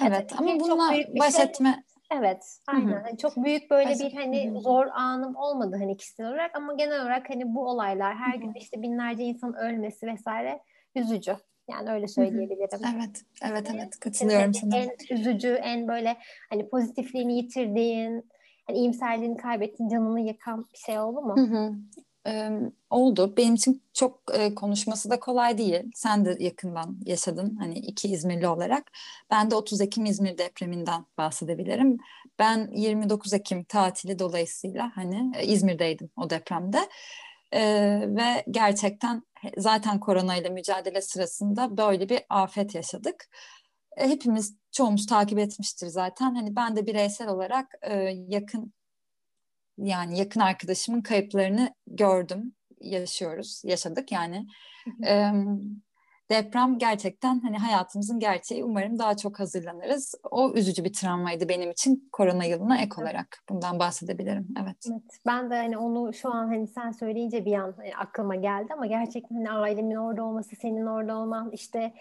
Evet 0.00 0.32
yani, 0.32 0.50
ama 0.50 0.60
bununla 0.60 0.92
baş 1.20 1.34
şey, 1.34 1.44
etme 1.44 1.84
Evet, 2.12 2.58
aynen. 2.66 2.92
Hı 2.92 2.96
hı. 2.96 3.02
Hani 3.04 3.18
çok 3.18 3.36
büyük 3.36 3.70
böyle 3.70 3.90
bir 3.90 4.12
hani 4.12 4.50
hı 4.50 4.54
hı. 4.54 4.60
zor 4.60 4.86
anım 4.86 5.36
olmadı 5.36 5.76
hani 5.80 5.96
kişisel 5.96 6.26
olarak 6.26 6.56
ama 6.56 6.74
genel 6.74 7.02
olarak 7.02 7.30
hani 7.30 7.54
bu 7.54 7.68
olaylar 7.68 8.16
her 8.16 8.32
hı 8.32 8.36
hı. 8.36 8.40
gün 8.40 8.54
işte 8.54 8.82
binlerce 8.82 9.24
insan 9.24 9.54
ölmesi 9.54 10.06
vesaire 10.06 10.60
üzücü. 10.94 11.36
Yani 11.70 11.90
öyle 11.90 12.08
söyleyebilirim. 12.08 12.68
Evet, 12.96 13.24
evet, 13.42 13.70
evet. 13.74 14.00
Katılıyorum 14.00 14.54
sana. 14.54 14.76
En 14.76 14.90
üzücü, 15.10 15.48
en 15.48 15.88
böyle 15.88 16.16
hani 16.50 16.68
pozitifliğini 16.68 17.36
yitirdiğin, 17.36 18.30
hani 18.66 18.78
iyimserliğini 18.78 19.36
kaybettiğin, 19.36 19.90
canını 19.90 20.20
yakan 20.20 20.66
bir 20.72 20.78
şey 20.78 20.98
oldu 20.98 21.20
mu? 21.20 21.34
Hı 21.36 21.56
hı. 21.56 21.72
Ee, 22.26 22.50
oldu. 22.90 23.34
Benim 23.36 23.54
için 23.54 23.82
çok 23.92 24.20
e, 24.34 24.54
konuşması 24.54 25.10
da 25.10 25.20
kolay 25.20 25.58
değil. 25.58 25.82
Sen 25.94 26.24
de 26.24 26.36
yakından 26.40 26.96
yaşadın 27.06 27.56
hani 27.56 27.78
iki 27.78 28.08
İzmirli 28.08 28.48
olarak. 28.48 28.92
Ben 29.30 29.50
de 29.50 29.54
30 29.54 29.80
Ekim 29.80 30.04
İzmir 30.04 30.38
depreminden 30.38 31.04
bahsedebilirim. 31.18 31.96
Ben 32.38 32.70
29 32.72 33.32
Ekim 33.32 33.64
tatili 33.64 34.18
dolayısıyla 34.18 34.92
hani 34.94 35.32
e, 35.36 35.46
İzmir'deydim 35.46 36.10
o 36.16 36.30
depremde. 36.30 36.78
Ee, 37.54 38.00
ve 38.08 38.44
gerçekten 38.50 39.22
zaten 39.56 40.00
koronayla 40.00 40.50
mücadele 40.50 41.02
sırasında 41.02 41.76
böyle 41.76 42.08
bir 42.08 42.20
afet 42.28 42.74
yaşadık. 42.74 43.28
E, 43.96 44.08
hepimiz 44.08 44.56
çoğumuz 44.72 45.06
takip 45.06 45.38
etmiştir 45.38 45.86
zaten. 45.86 46.34
Hani 46.34 46.56
ben 46.56 46.76
de 46.76 46.86
bireysel 46.86 47.28
olarak 47.28 47.66
e, 47.82 47.94
yakın 48.28 48.72
yani 49.78 50.18
yakın 50.18 50.40
arkadaşımın 50.40 51.02
kayıplarını 51.02 51.74
gördüm, 51.86 52.54
yaşıyoruz, 52.80 53.62
yaşadık 53.64 54.12
yani. 54.12 54.46
E, 55.06 55.30
deprem 56.30 56.78
gerçekten 56.78 57.40
hani 57.40 57.58
hayatımızın 57.58 58.18
gerçeği. 58.20 58.64
Umarım 58.64 58.98
daha 58.98 59.16
çok 59.16 59.40
hazırlanırız. 59.40 60.14
O 60.30 60.52
üzücü 60.54 60.84
bir 60.84 60.92
travmaydı 60.92 61.48
benim 61.48 61.70
için 61.70 62.08
korona 62.12 62.44
yılına 62.44 62.78
ek 62.78 62.90
olarak. 63.02 63.38
Bundan 63.48 63.78
bahsedebilirim. 63.78 64.48
Evet. 64.62 64.76
evet. 64.90 65.20
Ben 65.26 65.50
de 65.50 65.56
hani 65.56 65.78
onu 65.78 66.12
şu 66.14 66.34
an 66.34 66.46
hani 66.46 66.66
sen 66.66 66.90
söyleyince 66.90 67.44
bir 67.44 67.54
an 67.54 67.74
hani 67.76 67.96
aklıma 67.96 68.34
geldi 68.34 68.72
ama 68.72 68.86
gerçekten 68.86 69.36
hani 69.36 69.50
ailemin 69.50 69.96
orada 69.96 70.24
olması, 70.24 70.56
senin 70.56 70.86
orada 70.86 71.18
olman 71.18 71.50
işte 71.52 71.92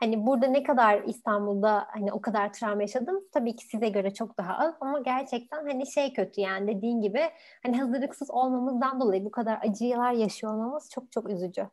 Hani 0.00 0.26
burada 0.26 0.46
ne 0.46 0.62
kadar 0.62 1.02
İstanbul'da 1.02 1.86
hani 1.88 2.12
o 2.12 2.20
kadar 2.20 2.52
travma 2.52 2.82
yaşadım 2.82 3.24
tabii 3.32 3.56
ki 3.56 3.66
size 3.66 3.88
göre 3.88 4.14
çok 4.14 4.38
daha 4.38 4.58
az 4.58 4.74
ama 4.80 5.00
gerçekten 5.00 5.66
hani 5.66 5.86
şey 5.86 6.12
kötü 6.12 6.40
yani 6.40 6.76
dediğin 6.76 7.00
gibi 7.00 7.20
hani 7.62 7.80
hazırlıksız 7.80 8.30
olmamızdan 8.30 9.00
dolayı 9.00 9.24
bu 9.24 9.30
kadar 9.30 9.58
acılar 9.62 10.12
yaşıyor 10.12 10.52
olmamız 10.52 10.90
çok 10.90 11.12
çok 11.12 11.30
üzücü. 11.30 11.68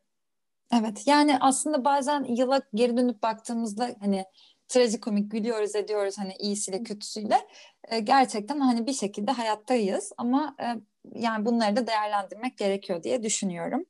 Evet 0.74 1.08
yani 1.08 1.38
aslında 1.40 1.86
bazen 1.86 2.24
yıla 2.24 2.62
geri 2.74 2.98
dönüp 2.98 3.24
baktığımızda 3.24 3.90
hani 4.00 4.26
trajikomik 4.68 5.32
gülüyoruz 5.32 5.76
ediyoruz 5.76 6.18
hani 6.18 6.34
iyisiyle 6.40 6.84
kötüsüyle 6.84 7.38
e, 7.88 8.00
gerçekten 8.00 8.60
hani 8.60 8.88
bir 8.88 8.94
şekilde 8.94 9.32
hayattayız 9.32 10.12
ama 10.18 10.56
e, 10.62 10.66
yani 11.20 11.46
bunları 11.46 11.76
da 11.76 11.88
değerlendirmek 11.88 12.58
gerekiyor 12.58 13.04
diye 13.04 13.24
düşünüyorum. 13.24 13.86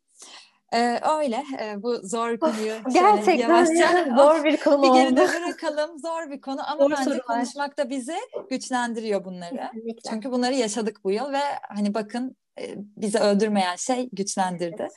Ee, 0.74 1.00
öyle 1.20 1.44
e, 1.62 1.84
bu 1.84 1.96
zor 2.04 2.38
konuyu 2.38 2.74
gerçekten 2.94 3.34
yavaşça 3.34 4.16
zor 4.18 4.44
bir 4.44 4.58
konu 4.58 4.84
bir 4.84 5.02
geride 5.02 5.22
bırakalım 5.22 6.00
zor 6.00 6.32
bir 6.32 6.42
konu 6.42 6.72
ama 6.72 6.84
zor 6.84 6.92
bence 6.92 7.04
sorular. 7.04 7.26
konuşmak 7.26 7.78
da 7.78 7.90
bizi 7.90 8.16
güçlendiriyor 8.50 9.26
bunları 9.26 9.70
Kesinlikle. 9.74 10.10
çünkü 10.10 10.32
bunları 10.32 10.54
yaşadık 10.54 11.04
bu 11.04 11.12
yıl 11.12 11.32
ve 11.32 11.42
hani 11.70 11.94
bakın 11.94 12.38
e, 12.60 12.74
bizi 12.78 13.20
öldürmeyen 13.20 13.76
şey 13.76 14.10
güçlendirdi. 14.12 14.76
Evet. 14.80 14.92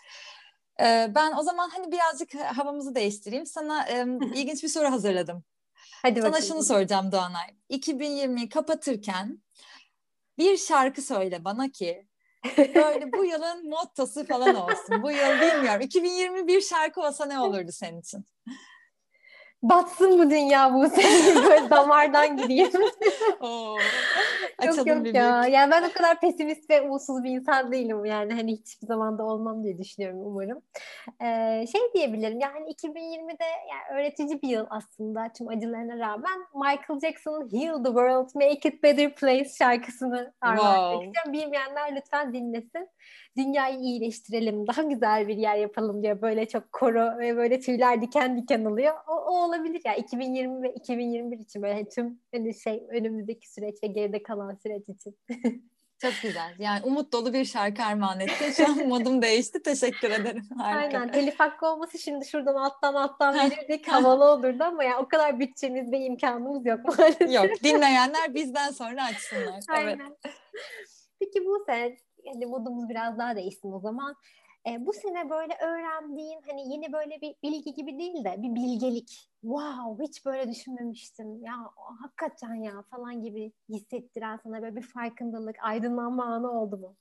Ben 1.14 1.32
o 1.36 1.42
zaman 1.42 1.68
hani 1.68 1.92
birazcık 1.92 2.34
havamızı 2.34 2.94
değiştireyim 2.94 3.46
sana 3.46 3.88
e, 3.88 4.06
ilginç 4.34 4.62
bir 4.62 4.68
soru 4.68 4.90
hazırladım. 4.90 5.44
Hadi 6.02 6.22
Sana 6.22 6.40
şunu 6.40 6.62
soracağım 6.62 7.12
Doğanay. 7.12 7.54
2020'yi 7.70 8.48
kapatırken 8.48 9.42
bir 10.38 10.56
şarkı 10.56 11.02
söyle 11.02 11.44
bana 11.44 11.68
ki 11.68 12.06
Böyle 12.58 13.12
bu 13.12 13.24
yılın 13.32 13.68
mottosu 13.68 14.26
falan 14.26 14.54
olsun. 14.54 15.02
Bu 15.02 15.10
yıl 15.10 15.40
bilmiyorum. 15.40 15.80
2021 15.80 16.60
şarkı 16.60 17.00
olsa 17.00 17.26
ne 17.26 17.40
olurdu 17.40 17.72
senin 17.72 18.00
için? 18.00 18.24
Batsın 19.62 20.18
bu 20.18 20.30
dünya 20.30 20.74
bu 20.74 20.88
senin 20.88 21.44
böyle 21.44 21.70
damardan 21.70 22.36
gideyim. 22.36 22.70
Oo, 23.40 23.76
yok 24.66 24.86
yok 24.86 25.14
ya. 25.14 25.46
Yani 25.46 25.70
ben 25.70 25.82
o 25.82 25.92
kadar 25.92 26.20
pesimist 26.20 26.70
ve 26.70 26.82
umutsuz 26.82 27.24
bir 27.24 27.30
insan 27.30 27.72
değilim 27.72 28.04
yani 28.04 28.32
hani 28.32 28.52
hiçbir 28.52 28.86
zaman 28.86 29.18
da 29.18 29.24
olmam 29.24 29.64
diye 29.64 29.78
düşünüyorum 29.78 30.20
umarım. 30.26 30.62
Ee, 31.22 31.66
şey 31.72 31.80
diyebilirim 31.94 32.40
yani 32.40 32.70
2020'de 32.70 33.44
yani 33.70 34.00
öğretici 34.00 34.42
bir 34.42 34.48
yıl 34.48 34.66
aslında 34.70 35.32
tüm 35.38 35.48
acılarına 35.48 35.98
rağmen 35.98 36.40
Michael 36.54 37.00
Jackson'ın 37.00 37.52
Heal 37.52 37.84
the 37.84 37.88
World, 37.88 38.28
Make 38.34 38.68
It 38.68 38.82
Better 38.82 39.14
Place 39.14 39.50
şarkısını 39.58 40.32
armağan 40.40 41.00
wow. 41.00 41.32
Bilmeyenler 41.32 41.96
lütfen 41.96 42.32
dinlesin 42.32 42.88
dünyayı 43.36 43.78
iyileştirelim, 43.78 44.66
daha 44.66 44.82
güzel 44.82 45.28
bir 45.28 45.36
yer 45.36 45.56
yapalım 45.56 46.02
diye 46.02 46.22
böyle 46.22 46.48
çok 46.48 46.72
koro 46.72 47.18
ve 47.18 47.36
böyle 47.36 47.60
tüyler 47.60 48.02
diken 48.02 48.36
diken 48.42 48.64
oluyor. 48.64 48.94
O, 49.08 49.12
o 49.12 49.44
olabilir 49.44 49.80
ya 49.84 49.92
yani 49.92 50.00
2020 50.00 50.62
ve 50.62 50.74
2021 50.74 51.38
için 51.38 51.62
böyle 51.62 51.88
tüm 51.88 52.20
hani 52.34 52.54
şey 52.54 52.86
önümüzdeki 52.90 53.52
süreç 53.52 53.82
ve 53.82 53.86
geride 53.86 54.22
kalan 54.22 54.54
süreç 54.54 54.88
için. 54.88 55.18
Çok 56.02 56.12
güzel. 56.22 56.54
Yani 56.58 56.80
umut 56.84 57.12
dolu 57.12 57.32
bir 57.32 57.44
şarkı 57.44 57.82
armağan 57.82 58.20
ettin. 58.20 58.52
Şu 58.52 58.70
an 58.70 58.76
modum 58.88 59.22
değişti. 59.22 59.62
Teşekkür 59.62 60.10
ederim. 60.10 60.42
Harika. 60.58 60.98
Aynen. 60.98 61.12
Telif 61.12 61.40
hakkı 61.40 61.66
olması 61.66 61.98
şimdi 61.98 62.26
şuradan 62.26 62.54
alttan 62.54 62.94
alttan 62.94 63.34
verirdik. 63.34 63.88
havalı 63.88 64.24
olurdu 64.24 64.64
ama 64.64 64.84
ya 64.84 64.98
o 64.98 65.08
kadar 65.08 65.40
bütçemiz 65.40 65.92
ve 65.92 65.98
imkanımız 65.98 66.66
yok 66.66 66.80
maalesef. 66.84 67.32
Yok. 67.32 67.46
Dinleyenler 67.64 68.34
bizden 68.34 68.70
sonra 68.70 69.04
açsınlar. 69.04 69.60
Aynen. 69.68 69.98
Evet. 69.98 70.34
Peki 71.20 71.46
bu 71.46 71.64
sen 71.66 71.96
hani 72.32 72.46
modumuz 72.46 72.88
biraz 72.88 73.18
daha 73.18 73.36
değişsin 73.36 73.72
o 73.72 73.80
zaman. 73.80 74.16
E, 74.66 74.86
bu 74.86 74.92
sene 74.92 75.30
böyle 75.30 75.54
öğrendiğin 75.62 76.40
hani 76.50 76.72
yeni 76.72 76.92
böyle 76.92 77.20
bir 77.20 77.34
bilgi 77.42 77.74
gibi 77.74 77.98
değil 77.98 78.24
de 78.24 78.34
bir 78.38 78.54
bilgelik. 78.54 79.30
Wow 79.40 80.04
hiç 80.04 80.24
böyle 80.26 80.50
düşünmemiştim. 80.50 81.44
Ya 81.44 81.54
hakikaten 82.02 82.54
ya 82.54 82.82
falan 82.90 83.22
gibi 83.22 83.52
hissettiren 83.68 84.40
sana 84.42 84.62
böyle 84.62 84.76
bir 84.76 84.82
farkındalık, 84.82 85.56
aydınlanma 85.62 86.24
anı 86.24 86.50
oldu 86.50 86.76
mu? 86.76 86.96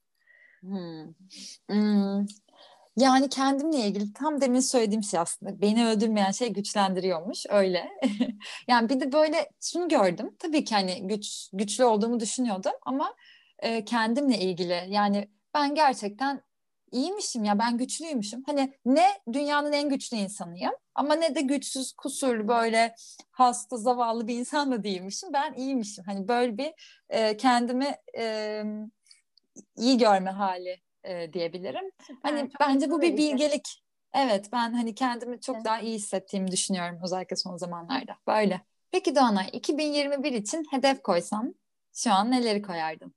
Hmm. 0.62 1.14
Hmm. 1.70 2.26
Yani 2.98 3.30
kendimle 3.30 3.78
ilgili 3.78 4.14
tam 4.14 4.42
demin 4.42 4.60
söylediğim 4.60 5.04
şey 5.04 5.20
aslında. 5.20 5.62
Beni 5.62 5.88
öldürmeyen 5.88 6.32
şey 6.32 6.54
güçlendiriyormuş 6.54 7.46
öyle. 7.50 7.90
yani 8.68 8.90
bir 8.90 9.00
de 9.00 9.12
böyle 9.12 9.50
şunu 9.62 9.90
gördüm. 9.90 10.36
Tabii 10.40 10.64
ki 10.64 10.76
hani 10.76 11.08
güç 11.08 11.50
güçlü 11.54 11.84
olduğumu 11.84 12.20
düşünüyordum 12.20 12.72
ama 12.82 13.14
e, 13.60 13.86
kendimle 13.86 14.38
ilgili. 14.38 14.86
Yani 14.88 15.30
ben 15.54 15.76
gerçekten 15.76 16.42
iyiymişim 16.92 17.44
ya 17.44 17.60
ben 17.60 17.78
güçlüymüşüm. 17.78 18.44
Hani 18.46 18.74
ne 18.86 19.08
dünyanın 19.34 19.72
en 19.72 19.90
güçlü 19.90 20.18
insanıyım 20.18 20.74
ama 20.96 21.16
ne 21.16 21.36
de 21.36 21.42
güçsüz, 21.42 21.94
kusurlu 21.94 22.48
böyle 22.48 22.96
hasta, 23.32 23.78
zavallı 23.78 24.28
bir 24.28 24.36
insan 24.36 24.72
da 24.72 24.84
değilmişim. 24.84 25.34
Ben 25.34 25.54
iyiymişim. 25.54 26.04
Hani 26.08 26.28
böyle 26.28 26.58
bir 26.58 26.74
e, 27.10 27.38
kendimi 27.38 27.96
e, 28.18 28.64
iyi 29.78 29.98
görme 29.98 30.30
hali 30.30 30.82
e, 31.04 31.34
diyebilirim. 31.34 31.92
Süper, 32.08 32.32
hani 32.32 32.50
bence 32.60 32.92
bu 32.92 33.02
bir 33.02 33.18
bilgelik. 33.18 33.84
Evet 34.14 34.50
ben 34.52 34.74
hani 34.74 34.96
kendimi 34.96 35.42
çok 35.42 35.56
evet. 35.56 35.66
daha 35.66 35.80
iyi 35.80 35.96
hissettiğimi 35.96 36.52
düşünüyorum 36.52 37.00
özellikle 37.04 37.36
son 37.36 37.58
zamanlarda. 37.58 38.16
Böyle. 38.28 38.62
Peki 38.92 39.16
Doğanay 39.16 39.50
2021 39.54 40.34
için 40.34 40.66
hedef 40.72 41.04
koysam 41.04 41.54
şu 41.94 42.14
an 42.14 42.32
neleri 42.32 42.62
koyardın? 42.62 43.14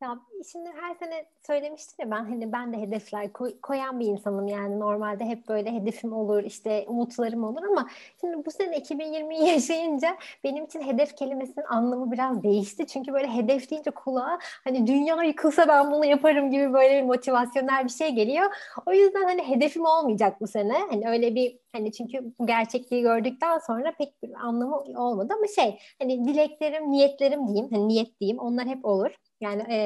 Ya 0.00 0.18
şimdi 0.52 0.70
her 0.80 0.94
sene 0.94 1.26
söylemiştim 1.46 1.96
ya 1.98 2.10
ben 2.10 2.24
hani 2.24 2.52
ben 2.52 2.72
de 2.72 2.78
hedefler 2.80 3.32
koy, 3.32 3.60
koyan 3.60 4.00
bir 4.00 4.06
insanım 4.06 4.48
yani 4.48 4.80
normalde 4.80 5.24
hep 5.24 5.48
böyle 5.48 5.72
hedefim 5.72 6.12
olur 6.12 6.42
işte 6.44 6.84
umutlarım 6.88 7.44
olur 7.44 7.62
ama 7.62 7.88
şimdi 8.20 8.46
bu 8.46 8.50
sene 8.50 8.76
2020'yi 8.78 9.48
yaşayınca 9.54 10.16
benim 10.44 10.64
için 10.64 10.80
hedef 10.80 11.16
kelimesinin 11.16 11.64
anlamı 11.68 12.12
biraz 12.12 12.42
değişti. 12.42 12.86
Çünkü 12.86 13.12
böyle 13.12 13.26
hedef 13.34 13.70
deyince 13.70 13.90
kulağa 13.90 14.38
hani 14.64 14.86
dünya 14.86 15.22
yıkılsa 15.22 15.68
ben 15.68 15.92
bunu 15.92 16.04
yaparım 16.04 16.50
gibi 16.50 16.72
böyle 16.72 17.02
bir 17.02 17.06
motivasyonel 17.06 17.84
bir 17.84 17.90
şey 17.90 18.10
geliyor. 18.10 18.50
O 18.86 18.92
yüzden 18.92 19.24
hani 19.24 19.42
hedefim 19.48 19.84
olmayacak 19.84 20.40
bu 20.40 20.46
sene. 20.46 20.78
Hani 20.90 21.08
öyle 21.08 21.34
bir 21.34 21.58
hani 21.72 21.92
çünkü 21.92 22.32
bu 22.38 22.46
gerçekliği 22.46 23.02
gördükten 23.02 23.58
sonra 23.58 23.92
pek 23.98 24.22
bir 24.22 24.30
anlamı 24.46 24.76
olmadı 24.76 25.34
ama 25.36 25.46
şey 25.46 25.78
hani 25.98 26.24
dileklerim, 26.24 26.90
niyetlerim 26.90 27.48
diyeyim. 27.48 27.68
Hani 27.72 27.88
niyet 27.88 28.20
diyeyim 28.20 28.38
onlar 28.38 28.66
hep 28.66 28.84
olur. 28.84 29.29
Yani 29.40 29.62
e, 29.72 29.78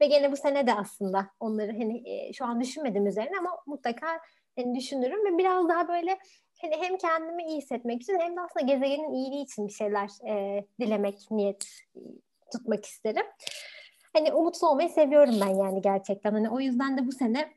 ve 0.00 0.06
gene 0.06 0.32
bu 0.32 0.36
sene 0.36 0.66
de 0.66 0.74
aslında 0.74 1.26
onları 1.40 1.72
hani 1.72 2.08
e, 2.08 2.32
şu 2.32 2.44
an 2.44 2.60
düşünmedim 2.60 3.06
üzerine 3.06 3.38
ama 3.38 3.50
mutlaka 3.66 4.06
hani 4.58 4.74
düşünürüm 4.74 5.24
ve 5.24 5.38
biraz 5.38 5.68
daha 5.68 5.88
böyle 5.88 6.18
hani 6.62 6.74
hem 6.80 6.98
kendimi 6.98 7.44
iyi 7.44 7.56
hissetmek 7.56 8.02
için 8.02 8.18
hem 8.20 8.36
de 8.36 8.40
aslında 8.40 8.66
gezegenin 8.66 9.12
iyiliği 9.12 9.44
için 9.44 9.66
bir 9.66 9.72
şeyler 9.72 10.10
e, 10.28 10.64
dilemek, 10.80 11.30
niyet 11.30 11.66
tutmak 12.52 12.84
isterim. 12.84 13.26
Hani 14.12 14.32
umutlu 14.32 14.68
olmayı 14.68 14.88
seviyorum 14.88 15.34
ben 15.40 15.54
yani 15.54 15.80
gerçekten. 15.80 16.32
Hani 16.32 16.50
o 16.50 16.60
yüzden 16.60 16.98
de 16.98 17.06
bu 17.06 17.12
sene 17.12 17.48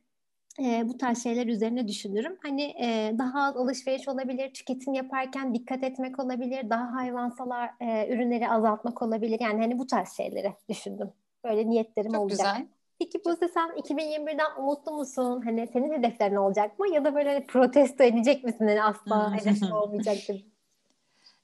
e, 0.59 0.87
bu 0.87 0.97
tarz 0.97 1.23
şeyler 1.23 1.47
üzerine 1.47 1.87
düşünürüm. 1.87 2.37
Hani 2.43 2.63
e, 2.63 3.15
daha 3.17 3.43
az 3.43 3.57
alışveriş 3.57 4.07
olabilir, 4.07 4.53
tüketim 4.53 4.93
yaparken 4.93 5.53
dikkat 5.53 5.83
etmek 5.83 6.19
olabilir, 6.19 6.69
daha 6.69 6.93
hayvansalar 6.93 7.69
e, 7.79 8.15
ürünleri 8.15 8.49
azaltmak 8.49 9.01
olabilir. 9.01 9.39
Yani 9.41 9.61
hani 9.61 9.79
bu 9.79 9.87
tarz 9.87 10.17
şeyleri 10.17 10.53
düşündüm. 10.69 11.13
Böyle 11.43 11.69
niyetlerim 11.69 12.11
Çok 12.11 12.21
olacak. 12.21 12.37
Güzel. 12.37 12.67
Peki 12.99 13.25
Buse 13.25 13.47
sen 13.47 13.69
2021'den 13.69 14.61
umutlu 14.61 14.91
musun? 14.91 15.41
Hani 15.45 15.67
senin 15.73 15.93
hedeflerin 15.93 16.35
olacak 16.35 16.79
mı? 16.79 16.93
Ya 16.93 17.05
da 17.05 17.15
böyle 17.15 17.33
hani 17.33 17.47
protesto 17.47 18.03
edecek 18.03 18.43
misin? 18.43 18.67
Hani 18.67 18.83
asla 18.83 19.35
hedefim 19.35 19.71
olmayacak 19.71 20.17
gibi. 20.27 20.45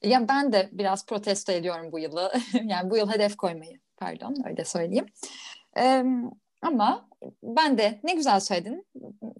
Ya 0.02 0.28
ben 0.28 0.52
de 0.52 0.68
biraz 0.72 1.06
protesto 1.06 1.52
ediyorum 1.52 1.92
bu 1.92 1.98
yılı. 1.98 2.32
yani 2.64 2.90
bu 2.90 2.96
yıl 2.96 3.10
hedef 3.10 3.36
koymayı. 3.36 3.80
Pardon 3.96 4.36
öyle 4.44 4.64
söyleyeyim. 4.64 5.06
Ee, 5.78 6.04
ama 6.62 7.08
ben 7.42 7.78
de 7.78 8.00
ne 8.02 8.14
güzel 8.14 8.40
söyledin. 8.40 8.86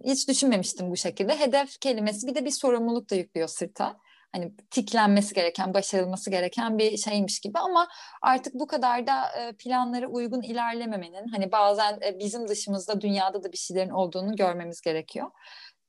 Hiç 0.05 0.29
düşünmemiştim 0.29 0.91
bu 0.91 0.97
şekilde. 0.97 1.39
Hedef 1.39 1.81
kelimesi 1.81 2.27
bir 2.27 2.35
de 2.35 2.45
bir 2.45 2.51
sorumluluk 2.51 3.11
da 3.11 3.15
yüklüyor 3.15 3.49
sırta 3.49 3.97
hani 4.33 4.53
tiklenmesi 4.71 5.35
gereken, 5.35 5.75
başarılması 5.75 6.31
gereken 6.31 6.79
bir 6.79 6.97
şeymiş 6.97 7.41
gibi 7.41 7.59
ama 7.59 7.89
artık 8.23 8.55
bu 8.55 8.67
kadar 8.67 9.07
da 9.07 9.29
e, 9.39 9.53
planlara 9.53 10.07
uygun 10.07 10.43
ilerlememenin 10.43 11.29
hani 11.29 11.53
bazen 11.53 11.99
e, 12.07 12.19
bizim 12.19 12.49
dışımızda 12.49 13.01
dünyada 13.01 13.43
da 13.43 13.53
bir 13.53 13.57
şeylerin 13.57 13.91
olduğunu 13.91 14.37
görmemiz 14.37 14.81
gerekiyor 14.81 15.31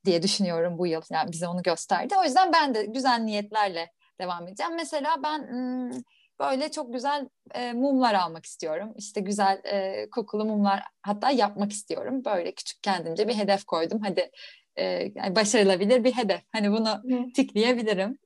diye 0.06 0.24
düşünüyorum 0.24 0.78
bu 0.78 0.88
yıl. 0.88 1.02
Yani 1.12 1.32
bize 1.32 1.48
onu 1.48 1.64
gösterdi. 1.64 2.16
O 2.20 2.24
yüzden 2.24 2.54
ben 2.54 2.74
de 2.74 2.86
güzel 2.86 3.20
niyetlerle 3.20 3.92
devam 4.22 4.48
edeceğim. 4.48 4.76
Mesela 4.76 5.16
ben 5.24 5.42
böyle 6.40 6.72
çok 6.72 6.94
güzel 6.94 7.30
e, 7.56 7.74
mumlar 7.74 8.14
almak 8.14 8.46
istiyorum. 8.46 8.94
İşte 8.98 9.22
güzel 9.22 9.62
kokulu 10.12 10.46
mumlar 10.46 10.84
hatta 11.02 11.32
yapmak 11.32 11.72
istiyorum. 11.72 12.26
Böyle 12.26 12.52
küçük 12.52 12.84
kendimce 12.84 13.28
bir 13.28 13.36
hedef 13.36 13.66
koydum. 13.66 14.00
Hadi 14.04 14.32
e, 14.76 14.84
yani 15.16 15.36
başarılabilir 15.36 16.04
bir 16.04 16.12
hedef. 16.12 16.42
Hani 16.52 16.72
bunu 16.72 16.90
Hı. 16.90 17.34
tikleyebilirim. 17.36 18.18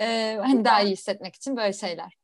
E, 0.00 0.36
hani 0.40 0.64
daha 0.64 0.82
iyi 0.82 0.92
hissetmek 0.92 1.34
için 1.34 1.56
böyle 1.56 1.72
şeyler. 1.72 2.18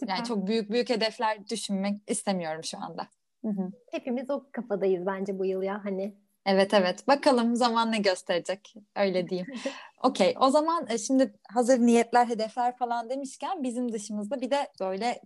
Süper. 0.00 0.16
Yani 0.16 0.26
çok 0.26 0.46
büyük 0.46 0.70
büyük 0.70 0.90
hedefler 0.90 1.48
düşünmek 1.48 2.02
istemiyorum 2.06 2.64
şu 2.64 2.78
anda. 2.78 3.08
Hı 3.44 3.48
hı. 3.48 3.70
Hepimiz 3.90 4.30
o 4.30 4.44
kafadayız 4.52 5.06
bence 5.06 5.38
bu 5.38 5.46
yıl 5.46 5.62
ya 5.62 5.84
hani. 5.84 6.14
Evet 6.46 6.74
evet 6.74 7.08
bakalım 7.08 7.56
zaman 7.56 7.92
ne 7.92 7.98
gösterecek 7.98 8.74
öyle 8.96 9.28
diyeyim. 9.28 9.46
Okey 10.02 10.34
o 10.40 10.50
zaman 10.50 10.86
e, 10.90 10.98
şimdi 10.98 11.34
hazır 11.48 11.78
niyetler 11.78 12.26
hedefler 12.26 12.76
falan 12.76 13.10
demişken 13.10 13.62
bizim 13.62 13.92
dışımızda 13.92 14.40
bir 14.40 14.50
de 14.50 14.68
böyle 14.80 15.20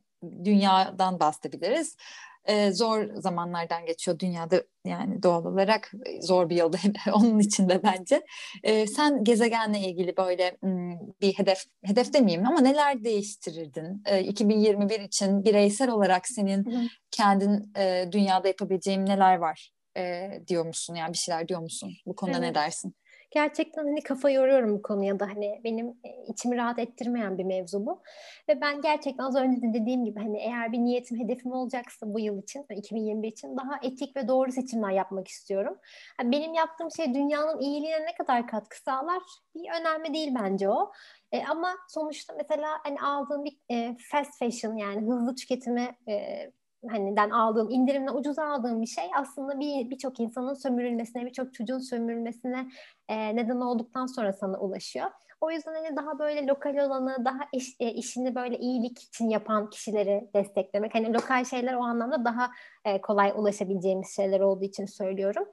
dünyadan 0.45 1.21
bahsedebiliriz 1.21 1.97
e, 2.45 2.73
zor 2.73 3.15
zamanlardan 3.15 3.87
geçiyor 3.87 4.19
dünyada 4.19 4.63
yani 4.85 5.23
doğal 5.23 5.45
olarak 5.45 5.93
zor 6.21 6.49
bir 6.49 6.57
yılda 6.57 6.79
onun 7.13 7.39
içinde 7.39 7.83
bence. 7.83 8.23
E, 8.63 8.87
sen 8.87 9.25
gezegenle 9.25 9.79
ilgili 9.79 10.17
böyle 10.17 10.57
m, 10.63 10.99
bir 11.21 11.33
hedef 11.33 11.65
hedef 11.85 12.15
demeyeyim 12.15 12.47
ama 12.49 12.61
neler 12.61 13.05
değiştirirdin? 13.05 14.03
E, 14.07 14.21
2021 14.21 15.01
için 15.01 15.45
bireysel 15.45 15.91
olarak 15.91 16.29
senin 16.29 16.65
Hı. 16.65 16.81
kendin 17.11 17.73
e, 17.77 18.09
dünyada 18.13 18.49
yapabileceğin 18.49 19.07
neler 19.07 19.37
var 19.37 19.73
e, 19.97 20.31
diyor 20.49 20.67
musun? 20.67 20.95
Yani 20.95 21.13
bir 21.13 21.19
şeyler 21.19 21.49
diyor 21.49 21.61
musun? 21.61 21.93
Bu 22.07 22.17
konuda 22.17 22.39
evet. 22.39 22.49
ne 22.49 22.55
dersin? 22.55 22.95
Gerçekten 23.33 23.85
hani 23.85 24.03
kafa 24.03 24.31
yoruyorum 24.31 24.75
bu 24.75 24.83
konuya 24.83 25.21
da 25.21 25.27
hani 25.27 25.61
benim 25.65 25.89
e, 25.89 26.25
içimi 26.29 26.57
rahat 26.57 26.79
ettirmeyen 26.79 27.39
bir 27.39 27.45
mevzu 27.45 27.87
bu. 27.87 28.03
Ve 28.49 28.61
ben 28.61 28.81
gerçekten 28.81 29.25
az 29.25 29.37
önce 29.37 29.63
de 29.63 29.75
dediğim 29.75 30.05
gibi 30.05 30.21
hani 30.21 30.39
eğer 30.39 30.73
bir 30.73 30.79
niyetim, 30.79 31.21
hedefim 31.21 31.53
olacaksa 31.53 32.15
bu 32.15 32.21
yıl 32.21 32.43
için, 32.43 32.67
2021 32.71 33.29
için 33.29 33.57
daha 33.57 33.79
etik 33.83 34.17
ve 34.17 34.29
doğru 34.29 34.53
seçimler 34.53 34.91
yapmak 34.91 35.29
istiyorum. 35.29 35.79
Yani 36.21 36.33
benim 36.33 36.55
yaptığım 36.55 36.91
şey 36.97 37.15
dünyanın 37.15 37.61
iyiliğine 37.61 38.07
ne 38.07 38.15
kadar 38.15 38.47
katkı 38.47 38.83
sağlar 38.83 39.23
bir 39.55 39.81
önemli 39.81 40.15
değil 40.15 40.35
bence 40.41 40.69
o. 40.69 40.93
E, 41.33 41.45
ama 41.45 41.75
sonuçta 41.89 42.35
mesela 42.37 42.69
hani 42.85 43.01
aldığım 43.01 43.45
bir 43.45 43.59
e, 43.71 43.97
fast 44.11 44.39
fashion 44.39 44.77
yani 44.77 45.07
hızlı 45.07 45.35
tüketimi 45.35 45.97
e, 46.09 46.47
hani 46.91 47.17
den 47.17 47.31
aldığım 47.31 47.71
indirimle 47.71 48.11
ucuz 48.11 48.39
aldığım 48.39 48.83
bir 48.83 48.87
şey 48.87 49.05
aslında 49.17 49.61
bir 49.61 49.91
birçok 49.91 50.21
insanın 50.21 50.55
sömürülmesine 50.55 51.27
birçok 51.27 51.55
çocuğun 51.55 51.79
sömürülmesine 51.79 52.67
e, 53.09 53.37
neden 53.37 53.61
olduktan 53.61 54.07
sonra 54.07 54.33
sana 54.33 54.59
ulaşıyor. 54.59 55.11
O 55.43 55.51
yüzden 55.51 55.75
hani 55.75 55.97
daha 55.97 56.19
böyle 56.19 56.47
lokal 56.47 56.77
olanı, 56.77 57.25
daha 57.25 57.39
iş, 57.53 57.77
e, 57.81 57.91
işini 57.91 58.35
böyle 58.35 58.59
iyilik 58.59 59.03
için 59.03 59.29
yapan 59.29 59.71
kişileri 59.71 60.29
desteklemek. 60.35 60.95
Hani 60.95 61.15
lokal 61.15 61.45
şeyler 61.45 61.75
o 61.75 61.83
anlamda 61.83 62.25
daha 62.25 62.51
e, 62.85 63.01
kolay 63.01 63.33
ulaşabileceğimiz 63.37 64.17
şeyler 64.17 64.41
olduğu 64.41 64.65
için 64.65 64.87
söylüyorum. 64.87 65.45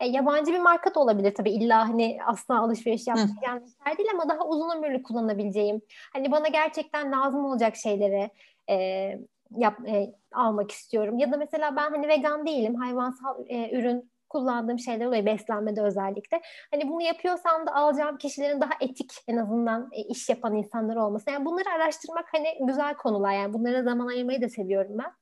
E, 0.00 0.06
yabancı 0.06 0.52
bir 0.52 0.58
marka 0.58 0.94
da 0.94 1.00
olabilir 1.00 1.34
tabii. 1.34 1.50
İlla 1.50 1.88
hani 1.88 2.18
asla 2.26 2.60
alışveriş 2.60 3.06
yapmayacağım 3.06 3.64
şeyler 3.84 3.98
değil 3.98 4.08
ama 4.14 4.28
daha 4.28 4.48
uzun 4.48 4.76
ömürlü 4.76 5.02
kullanabileceğim. 5.02 5.80
Hani 6.12 6.32
bana 6.32 6.48
gerçekten 6.48 7.12
lazım 7.12 7.44
olacak 7.44 7.76
şeyleri 7.76 8.30
e, 8.70 8.76
yap, 9.50 9.88
e, 9.88 10.14
almak 10.32 10.70
istiyorum. 10.70 11.18
Ya 11.18 11.32
da 11.32 11.36
mesela 11.36 11.76
ben 11.76 11.90
hani 11.90 12.08
vegan 12.08 12.46
değilim. 12.46 12.74
Hayvansal 12.74 13.44
e, 13.48 13.78
ürün 13.78 14.10
kullandığım 14.28 14.78
şeyler 14.78 15.06
oluyor 15.06 15.26
beslenmede 15.26 15.82
özellikle. 15.82 16.40
Hani 16.70 16.88
bunu 16.88 17.02
yapıyorsam 17.02 17.66
da 17.66 17.74
alacağım 17.74 18.16
kişilerin 18.18 18.60
daha 18.60 18.72
etik 18.80 19.12
en 19.28 19.36
azından 19.36 19.88
e, 19.92 20.00
iş 20.02 20.28
yapan 20.28 20.54
insanlar 20.54 20.96
olması. 20.96 21.30
Yani 21.30 21.44
bunları 21.44 21.68
araştırmak 21.76 22.26
hani 22.32 22.48
güzel 22.66 22.94
konular. 22.94 23.32
Yani 23.32 23.52
bunlara 23.54 23.82
zaman 23.82 24.06
ayırmayı 24.06 24.42
da 24.42 24.48
seviyorum 24.48 24.98
ben 24.98 25.12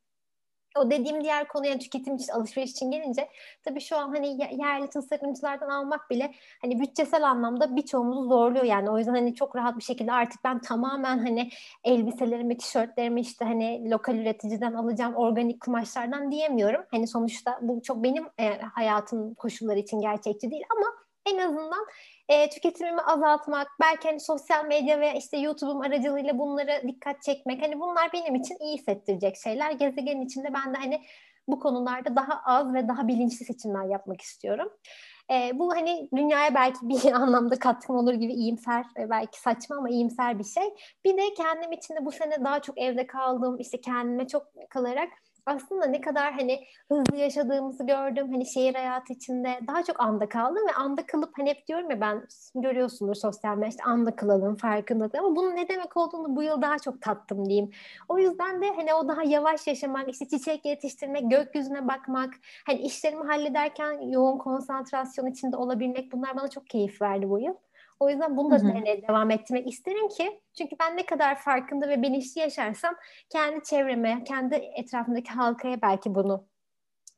o 0.78 0.90
dediğim 0.90 1.24
diğer 1.24 1.48
konuya 1.48 1.78
tüketim 1.78 2.16
için 2.16 2.32
alışveriş 2.32 2.70
için 2.70 2.90
gelince 2.90 3.28
tabii 3.64 3.80
şu 3.80 3.96
an 3.96 4.08
hani 4.08 4.38
yerli 4.62 4.88
tasarımcılardan 4.90 5.68
almak 5.68 6.10
bile 6.10 6.34
hani 6.62 6.80
bütçesel 6.80 7.28
anlamda 7.28 7.76
birçoğumuzu 7.76 8.28
zorluyor 8.28 8.64
yani 8.64 8.90
o 8.90 8.98
yüzden 8.98 9.14
hani 9.14 9.34
çok 9.34 9.56
rahat 9.56 9.76
bir 9.78 9.82
şekilde 9.82 10.12
artık 10.12 10.44
ben 10.44 10.60
tamamen 10.60 11.18
hani 11.18 11.50
elbiselerimi, 11.84 12.56
tişörtlerimi 12.56 13.20
işte 13.20 13.44
hani 13.44 13.90
lokal 13.90 14.14
üreticiden 14.14 14.72
alacağım 14.72 15.14
organik 15.14 15.60
kumaşlardan 15.60 16.30
diyemiyorum. 16.30 16.84
Hani 16.90 17.06
sonuçta 17.06 17.58
bu 17.62 17.82
çok 17.82 18.04
benim 18.04 18.28
hayatım 18.72 19.34
koşulları 19.34 19.78
için 19.78 20.00
gerçekçi 20.00 20.50
değil 20.50 20.64
ama 20.76 21.03
en 21.26 21.38
azından 21.38 21.86
e, 22.28 22.50
tüketimimi 22.50 23.00
azaltmak, 23.00 23.68
belki 23.80 24.08
hani 24.08 24.20
sosyal 24.20 24.64
medya 24.64 25.00
ve 25.00 25.18
işte 25.18 25.36
YouTube'um 25.36 25.80
aracılığıyla 25.80 26.38
bunlara 26.38 26.82
dikkat 26.82 27.22
çekmek 27.22 27.62
hani 27.62 27.80
bunlar 27.80 28.12
benim 28.12 28.34
için 28.34 28.56
iyi 28.60 28.78
hissettirecek 28.78 29.36
şeyler. 29.36 29.70
Gezegen 29.70 30.20
içinde 30.20 30.48
ben 30.54 30.74
de 30.74 30.78
hani 30.78 31.02
bu 31.48 31.60
konularda 31.60 32.16
daha 32.16 32.40
az 32.44 32.74
ve 32.74 32.88
daha 32.88 33.08
bilinçli 33.08 33.44
seçimler 33.44 33.84
yapmak 33.84 34.20
istiyorum. 34.20 34.68
E, 35.30 35.50
bu 35.54 35.74
hani 35.74 36.08
dünyaya 36.16 36.54
belki 36.54 36.78
bir 36.82 37.12
anlamda 37.12 37.58
katkım 37.58 37.96
olur 37.96 38.14
gibi 38.14 38.32
iyimser, 38.32 38.84
e, 38.98 39.10
belki 39.10 39.40
saçma 39.40 39.76
ama 39.76 39.88
iyimser 39.88 40.38
bir 40.38 40.44
şey. 40.44 40.74
Bir 41.04 41.16
de 41.16 41.34
kendim 41.34 41.72
için 41.72 41.94
de 41.96 42.04
bu 42.04 42.12
sene 42.12 42.44
daha 42.44 42.62
çok 42.62 42.78
evde 42.78 43.06
kaldım, 43.06 43.56
işte 43.60 43.80
kendime 43.80 44.26
çok 44.26 44.46
kalarak 44.70 45.08
aslında 45.46 45.86
ne 45.86 46.00
kadar 46.00 46.32
hani 46.32 46.64
hızlı 46.88 47.16
yaşadığımızı 47.16 47.86
gördüm. 47.86 48.32
Hani 48.32 48.46
şehir 48.46 48.74
hayatı 48.74 49.12
içinde 49.12 49.60
daha 49.68 49.82
çok 49.82 50.00
anda 50.00 50.28
kaldım 50.28 50.62
ve 50.68 50.72
anda 50.72 51.06
kalıp 51.06 51.38
hani 51.38 51.50
hep 51.50 51.66
diyorum 51.66 51.90
ya 51.90 52.00
ben 52.00 52.26
görüyorsunuz 52.54 53.20
sosyal 53.20 53.56
medyada 53.56 53.68
işte 53.68 53.84
anda 53.84 54.16
kalalım 54.16 54.56
farkındalık 54.56 55.14
ama 55.14 55.36
bunun 55.36 55.56
ne 55.56 55.68
demek 55.68 55.96
olduğunu 55.96 56.36
bu 56.36 56.42
yıl 56.42 56.62
daha 56.62 56.78
çok 56.78 57.02
tattım 57.02 57.48
diyeyim. 57.48 57.70
O 58.08 58.18
yüzden 58.18 58.62
de 58.62 58.70
hani 58.76 58.94
o 58.94 59.08
daha 59.08 59.22
yavaş 59.22 59.66
yaşamak, 59.66 60.08
işte 60.08 60.28
çiçek 60.28 60.64
yetiştirmek, 60.64 61.30
gökyüzüne 61.30 61.88
bakmak, 61.88 62.34
hani 62.66 62.78
işlerimi 62.78 63.24
hallederken 63.24 63.92
yoğun 64.00 64.38
konsantrasyon 64.38 65.26
içinde 65.26 65.56
olabilmek 65.56 66.12
bunlar 66.12 66.36
bana 66.36 66.48
çok 66.50 66.66
keyif 66.66 67.02
verdi 67.02 67.30
bu 67.30 67.40
yıl. 67.40 67.54
O 68.00 68.10
yüzden 68.10 68.36
bunu 68.36 68.50
da 68.50 68.54
hani 68.64 69.02
devam 69.08 69.30
ettirmek 69.30 69.68
isterim 69.68 70.08
ki 70.08 70.40
çünkü 70.58 70.76
ben 70.80 70.96
ne 70.96 71.06
kadar 71.06 71.38
farkında 71.38 71.88
ve 71.88 72.02
bilinçli 72.02 72.40
yaşarsam 72.40 72.94
kendi 73.30 73.64
çevreme, 73.64 74.24
kendi 74.24 74.54
etrafımdaki 74.54 75.30
halkaya 75.30 75.82
belki 75.82 76.14
bunu 76.14 76.44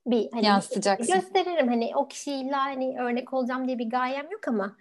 bir 0.07 0.33
hani 0.33 0.47
yansıtacaksın. 0.47 1.15
Gösteririm 1.15 1.69
hani 1.69 1.93
o 1.97 2.09
kişiyle 2.09 2.53
hani 2.53 3.01
örnek 3.01 3.33
olacağım 3.33 3.67
diye 3.67 3.79
bir 3.79 3.91
gayem 3.91 4.31
yok 4.31 4.49
ama 4.49 4.77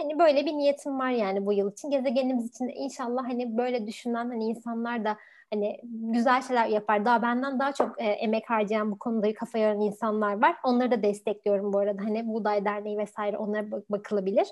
hani 0.00 0.18
böyle 0.18 0.46
bir 0.46 0.52
niyetim 0.52 0.98
var 0.98 1.10
yani 1.10 1.46
bu 1.46 1.52
yıl 1.52 1.72
için. 1.72 1.90
Gezegenimiz 1.90 2.48
için 2.48 2.68
de 2.68 2.72
inşallah 2.72 3.24
hani 3.24 3.58
böyle 3.58 3.86
düşünen 3.86 4.28
hani 4.28 4.44
insanlar 4.44 5.04
da 5.04 5.16
hani 5.52 5.80
güzel 5.84 6.42
şeyler 6.42 6.66
yapar. 6.66 7.04
Daha 7.04 7.22
benden 7.22 7.58
daha 7.58 7.72
çok 7.72 8.00
e, 8.00 8.04
emek 8.04 8.50
harcayan 8.50 8.90
bu 8.90 8.98
konuda 8.98 9.34
kafa 9.34 9.58
yoran 9.58 9.80
insanlar 9.80 10.42
var. 10.42 10.56
Onları 10.64 10.90
da 10.90 11.02
destekliyorum 11.02 11.72
bu 11.72 11.78
arada. 11.78 12.02
Hani 12.04 12.26
Buğday 12.26 12.64
Derneği 12.64 12.98
vesaire 12.98 13.36
onlara 13.38 13.70
bak- 13.70 13.90
bakılabilir. 13.90 14.48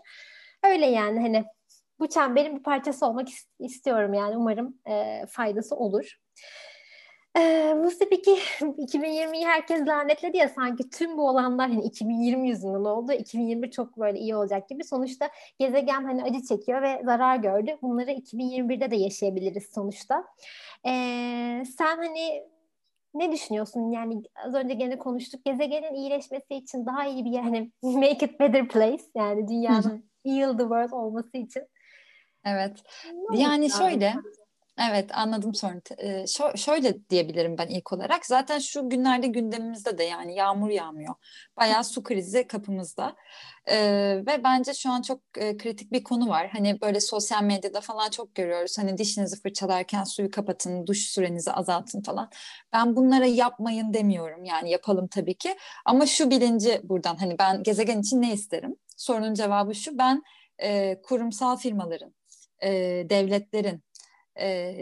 Öyle 0.64 0.86
yani 0.86 1.20
hani 1.20 1.44
bu 2.00 2.08
çemberin 2.08 2.56
bir 2.56 2.62
parçası 2.62 3.06
olmak 3.06 3.28
istiyorum 3.58 4.14
yani 4.14 4.36
umarım 4.36 4.78
e, 4.86 5.26
faydası 5.26 5.76
olur. 5.76 6.18
Ee, 7.36 7.74
Musti 7.74 8.08
peki 8.10 8.30
2020'yi 8.60 9.46
herkes 9.46 9.86
lanetledi 9.86 10.36
ya 10.36 10.48
sanki 10.48 10.90
tüm 10.90 11.18
bu 11.18 11.28
olanlar 11.28 11.70
hani 11.70 11.84
2020 11.84 12.48
yüzünden 12.48 12.84
oldu. 12.84 13.12
2021 13.12 13.70
çok 13.70 13.98
böyle 13.98 14.18
iyi 14.18 14.36
olacak 14.36 14.68
gibi. 14.68 14.84
Sonuçta 14.84 15.30
gezegen 15.58 16.04
hani 16.04 16.22
acı 16.22 16.42
çekiyor 16.42 16.82
ve 16.82 17.02
zarar 17.04 17.36
gördü. 17.36 17.78
Bunları 17.82 18.10
2021'de 18.10 18.90
de 18.90 18.96
yaşayabiliriz 18.96 19.70
sonuçta. 19.74 20.24
Ee, 20.86 21.62
sen 21.78 21.96
hani 21.96 22.42
ne 23.14 23.32
düşünüyorsun? 23.32 23.90
Yani 23.90 24.22
az 24.46 24.54
önce 24.54 24.74
gene 24.74 24.98
konuştuk. 24.98 25.44
Gezegenin 25.44 25.94
iyileşmesi 25.94 26.54
için 26.54 26.86
daha 26.86 27.06
iyi 27.06 27.24
bir 27.24 27.30
yer 27.30 27.42
hani 27.42 27.72
make 27.82 28.26
it 28.26 28.40
better 28.40 28.68
place 28.68 29.02
yani 29.14 29.48
dünyanın 29.48 30.07
heal 30.28 30.58
the 30.58 30.62
world 30.62 30.92
olması 30.92 31.36
için. 31.36 31.62
Evet. 32.44 32.82
Ne 33.30 33.40
yani 33.40 33.70
şöyle 33.70 34.14
Evet 34.80 35.10
anladım 35.14 35.54
sorun. 35.54 35.82
Ee, 35.98 36.24
şöyle 36.56 37.08
diyebilirim 37.10 37.58
ben 37.58 37.66
ilk 37.66 37.92
olarak. 37.92 38.26
Zaten 38.26 38.58
şu 38.58 38.88
günlerde 38.90 39.26
gündemimizde 39.26 39.98
de 39.98 40.04
yani 40.04 40.34
yağmur 40.34 40.70
yağmıyor. 40.70 41.14
Bayağı 41.56 41.84
su 41.84 42.02
krizi 42.02 42.46
kapımızda. 42.46 43.16
Ee, 43.70 44.22
ve 44.26 44.44
bence 44.44 44.74
şu 44.74 44.90
an 44.90 45.02
çok 45.02 45.20
e, 45.36 45.56
kritik 45.56 45.92
bir 45.92 46.04
konu 46.04 46.28
var. 46.28 46.48
Hani 46.52 46.80
böyle 46.80 47.00
sosyal 47.00 47.42
medyada 47.42 47.80
falan 47.80 48.10
çok 48.10 48.34
görüyoruz. 48.34 48.78
Hani 48.78 48.98
dişinizi 48.98 49.42
fırçalarken 49.42 50.04
suyu 50.04 50.30
kapatın, 50.30 50.86
duş 50.86 50.98
sürenizi 50.98 51.52
azaltın 51.52 52.02
falan. 52.02 52.30
Ben 52.72 52.96
bunlara 52.96 53.26
yapmayın 53.26 53.92
demiyorum. 53.92 54.44
Yani 54.44 54.70
yapalım 54.70 55.08
tabii 55.08 55.34
ki. 55.34 55.56
Ama 55.84 56.06
şu 56.06 56.30
bilinci 56.30 56.80
buradan 56.84 57.16
hani 57.16 57.38
ben 57.38 57.62
gezegen 57.62 58.00
için 58.00 58.22
ne 58.22 58.32
isterim? 58.32 58.76
Sorunun 58.98 59.34
cevabı 59.34 59.74
şu. 59.74 59.98
Ben 59.98 60.22
e, 60.62 61.00
kurumsal 61.02 61.56
firmaların, 61.56 62.14
e, 62.62 62.70
devletlerin, 63.10 63.82
e, 64.40 64.74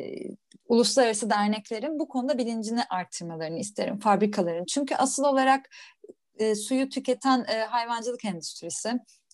uluslararası 0.69 1.31
derneklerin 1.31 1.99
bu 1.99 2.09
konuda 2.09 2.39
bilincini 2.39 2.85
arttırmalarını 2.91 3.59
isterim 3.59 3.99
fabrikaların. 3.99 4.65
Çünkü 4.65 4.95
asıl 4.95 5.25
olarak 5.25 5.71
e, 6.39 6.55
suyu 6.55 6.89
tüketen 6.89 7.45
e, 7.49 7.65
hayvancılık 7.65 8.25
endüstrisi 8.25 8.93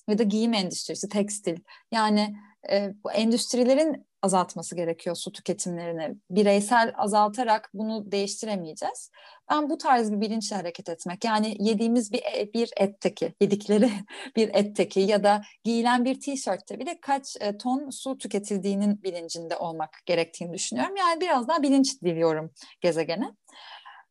ya 0.09 0.19
da 0.19 0.23
giyim 0.23 0.55
endüstrisi, 0.55 1.09
tekstil 1.09 1.57
yani 1.93 2.37
e, 2.71 2.93
bu 3.05 3.13
endüstrilerin 3.13 4.07
azaltması 4.23 4.77
gerekiyor 4.77 5.17
su 5.17 5.33
tüketimlerini. 5.33 6.17
Bireysel 6.31 6.93
azaltarak 6.97 7.71
bunu 7.75 8.13
değiştiremeyeceğiz. 8.13 9.11
Ben 9.51 9.71
bu 9.71 9.79
tarz 9.79 10.13
bir 10.13 10.21
bilinçle 10.21 10.57
hareket 10.57 10.89
etmek 10.89 11.25
yani 11.25 11.57
yediğimiz 11.61 12.13
bir, 12.13 12.23
e, 12.37 12.53
bir 12.55 12.71
etteki, 12.77 13.35
yedikleri 13.41 13.91
bir 14.37 14.49
etteki 14.55 15.01
ya 15.01 15.25
da 15.25 15.43
giyilen 15.65 16.05
bir 16.05 16.21
tişörtte 16.21 16.79
bile 16.79 17.01
kaç 17.01 17.37
e, 17.41 17.59
ton 17.59 17.91
su 17.91 18.19
tüketildiğinin 18.19 19.03
bilincinde 19.03 19.57
olmak 19.57 20.03
gerektiğini 20.07 20.53
düşünüyorum. 20.53 20.97
Yani 20.97 21.21
biraz 21.21 21.49
daha 21.49 21.63
bilinç 21.63 22.03
diliyorum 22.03 22.51
gezegene. 22.81 23.33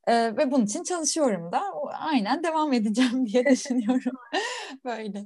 Ee, 0.08 0.38
ve 0.38 0.52
bunun 0.52 0.66
için 0.66 0.84
çalışıyorum 0.84 1.52
da 1.52 1.62
aynen 2.00 2.44
devam 2.44 2.74
edeceğim 2.74 3.26
diye 3.26 3.46
düşünüyorum. 3.46 4.18
Böyle. 4.86 5.26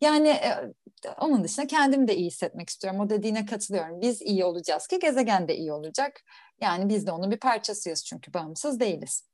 yani 0.00 0.28
e, 0.28 0.72
onun 1.20 1.44
dışında 1.44 1.66
kendimi 1.66 2.08
de 2.08 2.16
iyi 2.16 2.26
hissetmek 2.26 2.68
istiyorum. 2.68 3.00
O 3.00 3.10
dediğine 3.10 3.46
katılıyorum. 3.46 4.00
Biz 4.00 4.22
iyi 4.22 4.44
olacağız 4.44 4.86
ki 4.86 4.98
gezegen 4.98 5.48
de 5.48 5.56
iyi 5.56 5.72
olacak. 5.72 6.20
Yani 6.60 6.88
biz 6.88 7.06
de 7.06 7.12
onun 7.12 7.30
bir 7.30 7.40
parçasıyız 7.40 8.04
çünkü 8.04 8.34
bağımsız 8.34 8.80
değiliz. 8.80 9.28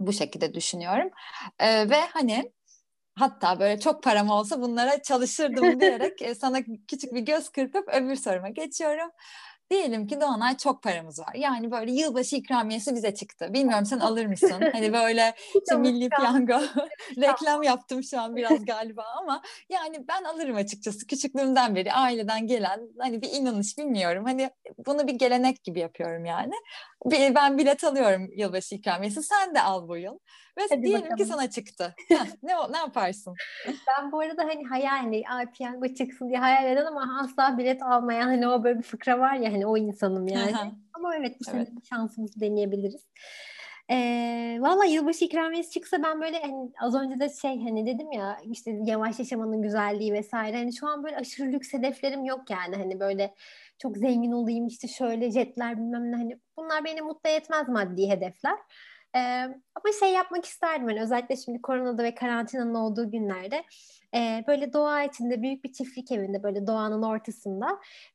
Bu 0.00 0.12
şekilde 0.12 0.54
düşünüyorum. 0.54 1.10
Ee, 1.58 1.90
ve 1.90 2.00
hani 2.00 2.52
hatta 3.14 3.60
böyle 3.60 3.80
çok 3.80 4.02
param 4.02 4.30
olsa 4.30 4.62
bunlara 4.62 5.02
çalışırdım 5.02 5.80
diyerek 5.80 6.22
e, 6.22 6.34
sana 6.34 6.58
küçük 6.88 7.14
bir 7.14 7.20
göz 7.20 7.48
kırpıp 7.48 7.88
öbür 7.88 8.16
soruma 8.16 8.48
geçiyorum. 8.48 9.10
Diyelim 9.72 10.06
ki 10.06 10.20
Doğanay 10.20 10.56
çok 10.56 10.82
paramız 10.82 11.18
var. 11.18 11.34
Yani 11.34 11.70
böyle 11.70 11.92
yılbaşı 11.92 12.36
ikramiyesi 12.36 12.94
bize 12.94 13.14
çıktı. 13.14 13.48
Bilmiyorum 13.52 13.86
sen 13.86 13.98
alır 13.98 14.26
mısın? 14.26 14.62
Hani 14.72 14.92
böyle 14.92 15.34
işte 15.60 15.76
milli 15.76 16.08
piyango 16.08 16.60
reklam 17.16 17.62
yaptım 17.62 18.02
şu 18.02 18.20
an 18.20 18.36
biraz 18.36 18.64
galiba 18.66 19.04
ama 19.20 19.42
yani 19.68 20.08
ben 20.08 20.24
alırım 20.24 20.56
açıkçası. 20.56 21.06
Küçüklüğümden 21.06 21.76
beri 21.76 21.92
aileden 21.92 22.46
gelen 22.46 22.80
hani 22.98 23.22
bir 23.22 23.30
inanış 23.32 23.78
bilmiyorum. 23.78 24.24
Hani 24.24 24.50
bunu 24.86 25.06
bir 25.08 25.14
gelenek 25.14 25.64
gibi 25.64 25.80
yapıyorum 25.80 26.24
yani. 26.24 26.54
Ben 27.34 27.58
bilet 27.58 27.84
alıyorum 27.84 28.28
yılbaşı 28.36 28.74
ikramiyesi. 28.74 29.22
Sen 29.22 29.54
de 29.54 29.62
al 29.62 29.88
bu 29.88 29.96
yıl. 29.96 30.18
Ve 30.58 30.62
Hadi 30.70 30.82
diyelim 30.82 31.02
bakalım. 31.02 31.16
ki 31.16 31.24
sana 31.24 31.50
çıktı. 31.50 31.94
ne 32.42 32.52
ne 32.70 32.76
yaparsın? 32.76 33.34
Ben 33.66 34.12
bu 34.12 34.20
arada 34.20 34.42
hani 34.42 34.64
hayal 34.64 34.96
hani 34.96 35.22
ay 35.28 35.50
piyango 35.50 35.88
çıksın 35.88 36.28
diye 36.28 36.38
hayal 36.38 36.72
eden 36.72 36.86
ama 36.86 37.20
asla 37.20 37.58
bilet 37.58 37.82
almayan 37.82 38.26
hani 38.26 38.48
o 38.48 38.64
böyle 38.64 38.78
bir 38.78 38.84
fıkra 38.84 39.18
var 39.18 39.34
ya 39.34 39.52
hani 39.52 39.66
o 39.66 39.76
insanım 39.76 40.26
yani. 40.28 40.52
ama 40.94 41.16
evet 41.16 41.36
bu 41.40 41.50
evet. 41.50 41.68
sene 41.68 41.80
şansımızı 41.90 42.40
deneyebiliriz. 42.40 43.06
Ee, 43.90 44.58
Valla 44.60 44.84
yılbaşı 44.84 45.24
ikramiyesi 45.24 45.70
çıksa 45.70 46.02
ben 46.02 46.20
böyle 46.20 46.40
hani 46.40 46.72
az 46.80 46.94
önce 46.94 47.20
de 47.20 47.28
şey 47.28 47.62
hani 47.62 47.86
dedim 47.86 48.12
ya 48.12 48.38
işte 48.50 48.78
yavaş 48.84 49.18
yaşamanın 49.18 49.62
güzelliği 49.62 50.12
vesaire. 50.12 50.56
Hani 50.56 50.76
şu 50.76 50.86
an 50.88 51.04
böyle 51.04 51.16
aşırı 51.16 51.52
lüks 51.52 51.72
hedeflerim 51.72 52.24
yok 52.24 52.50
yani 52.50 52.76
hani 52.76 53.00
böyle 53.00 53.34
çok 53.78 53.96
zengin 53.96 54.32
olayım 54.32 54.66
işte 54.66 54.88
şöyle 54.88 55.30
jetler 55.30 55.76
bilmem 55.76 56.12
ne 56.12 56.16
hani 56.16 56.38
bunlar 56.56 56.84
beni 56.84 57.02
mutlu 57.02 57.30
etmez 57.30 57.68
maddi 57.68 58.08
hedefler. 58.08 58.58
Ee, 59.16 59.20
ama 59.74 59.92
şey 60.00 60.12
yapmak 60.12 60.44
isterdim 60.44 60.86
hani 60.86 61.02
özellikle 61.02 61.36
şimdi 61.36 61.62
koronada 61.62 62.02
ve 62.02 62.14
karantinanın 62.14 62.74
olduğu 62.74 63.10
günlerde 63.10 63.64
e, 64.14 64.44
böyle 64.46 64.72
doğa 64.72 65.02
içinde 65.02 65.42
büyük 65.42 65.64
bir 65.64 65.72
çiftlik 65.72 66.12
evinde 66.12 66.42
böyle 66.42 66.66
doğanın 66.66 67.02
ortasında 67.02 67.66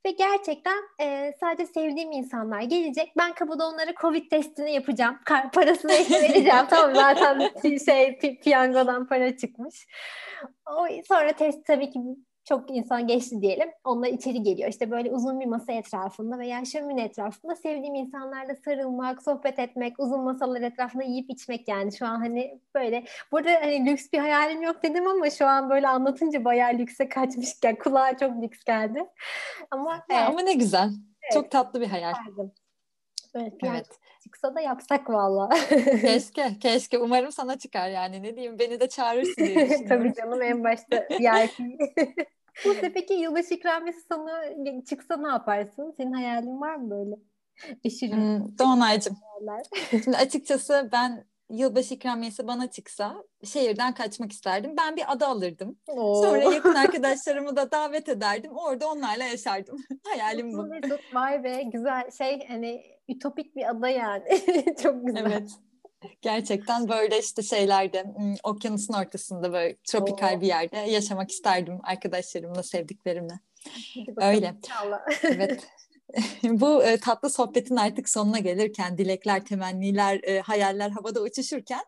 ve 0.06 0.12
gerçekten 0.12 0.78
e, 1.02 1.34
sadece 1.40 1.66
sevdiğim 1.66 2.12
insanlar 2.12 2.62
gelecek. 2.62 3.14
Ben 3.18 3.34
kapıda 3.34 3.68
onlara 3.68 3.94
covid 4.02 4.30
testini 4.30 4.74
yapacağım. 4.74 5.20
Kar, 5.26 5.52
parasını 5.52 5.92
vereceğim. 5.92 6.66
tamam 6.70 6.96
zaten 6.96 7.52
şey 7.86 8.20
piyangodan 8.44 9.08
para 9.08 9.38
çıkmış. 9.38 9.88
O, 10.66 10.88
sonra 11.08 11.32
test 11.32 11.66
tabii 11.66 11.90
ki 11.90 12.00
çok 12.50 12.72
insan 12.72 13.08
geçti 13.08 13.42
diyelim. 13.42 13.70
Onlar 13.84 14.08
içeri 14.08 14.44
geliyor. 14.44 14.70
İşte 14.70 14.92
böyle 14.92 15.12
uzun 15.12 15.40
bir 15.40 15.46
masa 15.46 15.74
etrafında 15.74 16.40
veya 16.40 16.66
şömine 16.66 17.04
etrafında 17.04 17.56
sevdiğim 17.56 17.96
insanlarla 17.96 18.56
sarılmak, 18.66 19.24
sohbet 19.24 19.60
etmek, 19.60 20.00
uzun 20.00 20.24
masalar 20.24 20.62
etrafında 20.62 21.04
yiyip 21.04 21.30
içmek 21.30 21.68
yani. 21.68 21.98
Şu 21.98 22.06
an 22.06 22.16
hani 22.20 22.62
böyle 22.76 23.06
burada 23.32 23.50
hani 23.50 23.86
lüks 23.86 24.12
bir 24.14 24.20
hayalim 24.20 24.62
yok 24.62 24.84
dedim 24.84 25.08
ama 25.08 25.30
şu 25.30 25.48
an 25.48 25.70
böyle 25.70 25.88
anlatınca 25.88 26.46
bayağı 26.46 26.74
lükse 26.74 27.10
kaçmışken 27.10 27.76
kulağa 27.76 28.18
çok 28.18 28.42
lüks 28.42 28.64
geldi. 28.64 29.06
Ama 29.72 29.94
ya, 29.94 30.04
evet. 30.10 30.30
ama 30.30 30.42
ne 30.42 30.54
güzel. 30.54 30.90
Evet. 31.24 31.34
Çok 31.34 31.52
tatlı 31.52 31.82
bir 31.82 31.88
hayal. 31.88 32.14
Evet, 33.36 33.54
evet. 33.64 33.88
çıksa 34.24 34.56
da 34.56 34.62
yapsak 34.62 35.10
valla. 35.10 35.50
keşke, 36.02 36.60
keşke. 36.60 36.98
Umarım 36.98 37.32
sana 37.32 37.58
çıkar 37.58 37.90
yani. 37.90 38.24
Ne 38.24 38.36
diyeyim, 38.36 38.60
beni 38.60 38.80
de 38.80 38.90
çağırırsın 38.90 39.46
diye. 39.46 39.86
Tabii 39.90 40.14
canım 40.14 40.42
en 40.42 40.64
başta 40.64 41.08
VIP. 41.12 41.80
Buse 42.66 42.94
peki 42.94 43.14
yılbaşı 43.14 43.54
ikramiyesi 43.54 44.02
sana 44.10 44.42
çıksa 44.90 45.18
ne 45.18 45.28
yaparsın? 45.28 45.94
Senin 45.98 46.14
hayalin 46.14 46.62
var 46.62 46.76
mı 46.76 46.90
böyle? 46.90 47.16
Aşırı. 47.86 48.12
Hmm, 48.16 48.58
Doğanaycığım. 48.60 49.18
Şimdi 50.04 50.18
açıkçası 50.18 50.90
ben 50.92 51.26
yılbaşı 51.50 51.94
ikramiyesi 51.94 52.48
bana 52.48 52.72
çıksa 52.72 53.24
şehirden 53.44 53.94
kaçmak 53.94 54.32
isterdim. 54.32 54.74
Ben 54.78 54.96
bir 54.96 55.12
ada 55.12 55.28
alırdım. 55.28 55.78
Oo. 55.88 56.24
Sonra 56.24 56.54
yakın 56.54 56.76
arkadaşlarımı 56.86 57.56
da 57.56 57.72
davet 57.72 58.10
ederdim. 58.10 58.52
Orada 58.56 58.88
onlarla 58.92 59.24
yaşardım. 59.24 59.78
Hayalim 60.04 60.54
bu. 60.54 60.70
Vay 61.14 61.44
be 61.44 61.64
güzel 61.64 62.12
şey 62.18 62.48
hani 62.48 62.84
ütopik 63.10 63.56
bir 63.56 63.70
ada 63.70 63.88
yani. 63.90 64.24
Çok 64.84 65.08
güzel. 65.08 65.26
Evet. 65.26 65.50
Gerçekten 66.22 66.90
böyle 66.90 67.20
işte 67.20 67.44
şeylerde 67.44 68.06
okyanusun 68.44 68.94
ortasında 68.94 69.54
böyle 69.54 69.78
tropikal 69.84 70.38
Oo. 70.38 70.42
bir 70.42 70.48
yerde 70.48 70.78
yaşamak 70.78 71.32
isterdim 71.32 71.80
arkadaşlarımla, 71.84 72.64
sevdiklerimle. 72.64 73.40
Öyle. 74.18 74.56
evet. 75.24 75.68
Bu 76.44 76.84
e, 76.84 76.98
tatlı 76.98 77.30
sohbetin 77.30 77.76
artık 77.76 78.10
sonuna 78.10 78.40
gelirken 78.40 78.98
dilekler, 78.98 79.46
temenniler, 79.46 80.20
e, 80.24 80.40
hayaller 80.40 80.90
havada 80.90 81.22
uçuşurken 81.22 81.84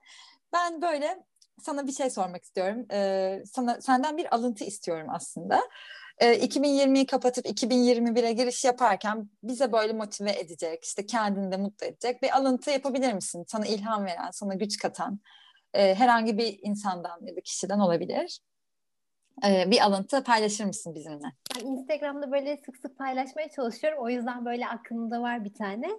ben 0.53 0.81
böyle 0.81 1.23
sana 1.61 1.87
bir 1.87 1.91
şey 1.91 2.09
sormak 2.09 2.43
istiyorum. 2.43 2.85
E, 2.91 3.41
sana 3.45 3.81
senden 3.81 4.17
bir 4.17 4.35
alıntı 4.35 4.63
istiyorum 4.63 5.07
aslında 5.09 5.61
e, 6.19 6.35
2020'yi 6.45 7.05
kapatıp 7.05 7.45
2021'e 7.45 8.33
giriş 8.33 8.65
yaparken 8.65 9.29
bize 9.43 9.71
böyle 9.71 9.93
motive 9.93 10.31
edecek, 10.31 10.83
işte 10.83 11.05
kendini 11.05 11.51
de 11.51 11.57
mutlu 11.57 11.87
edecek 11.87 12.21
bir 12.21 12.37
alıntı 12.37 12.71
yapabilir 12.71 13.13
misin? 13.13 13.45
Sana 13.47 13.65
ilham 13.65 14.05
veren, 14.05 14.31
sana 14.31 14.53
güç 14.53 14.77
katan 14.77 15.19
e, 15.73 15.95
herhangi 15.95 16.37
bir 16.37 16.59
insandan 16.61 17.25
ya 17.25 17.35
da 17.35 17.41
kişiden 17.41 17.79
olabilir. 17.79 18.39
E, 19.47 19.71
bir 19.71 19.81
alıntı 19.81 20.23
paylaşır 20.23 20.65
mısın 20.65 20.95
bizimle? 20.95 21.27
Ben 21.55 21.65
Instagram'da 21.65 22.31
böyle 22.31 22.57
sık 22.57 22.77
sık 22.77 22.97
paylaşmaya 22.97 23.49
çalışıyorum. 23.49 23.99
O 24.03 24.09
yüzden 24.09 24.45
böyle 24.45 24.67
aklımda 24.67 25.21
var 25.21 25.45
bir 25.45 25.53
tane. 25.53 25.89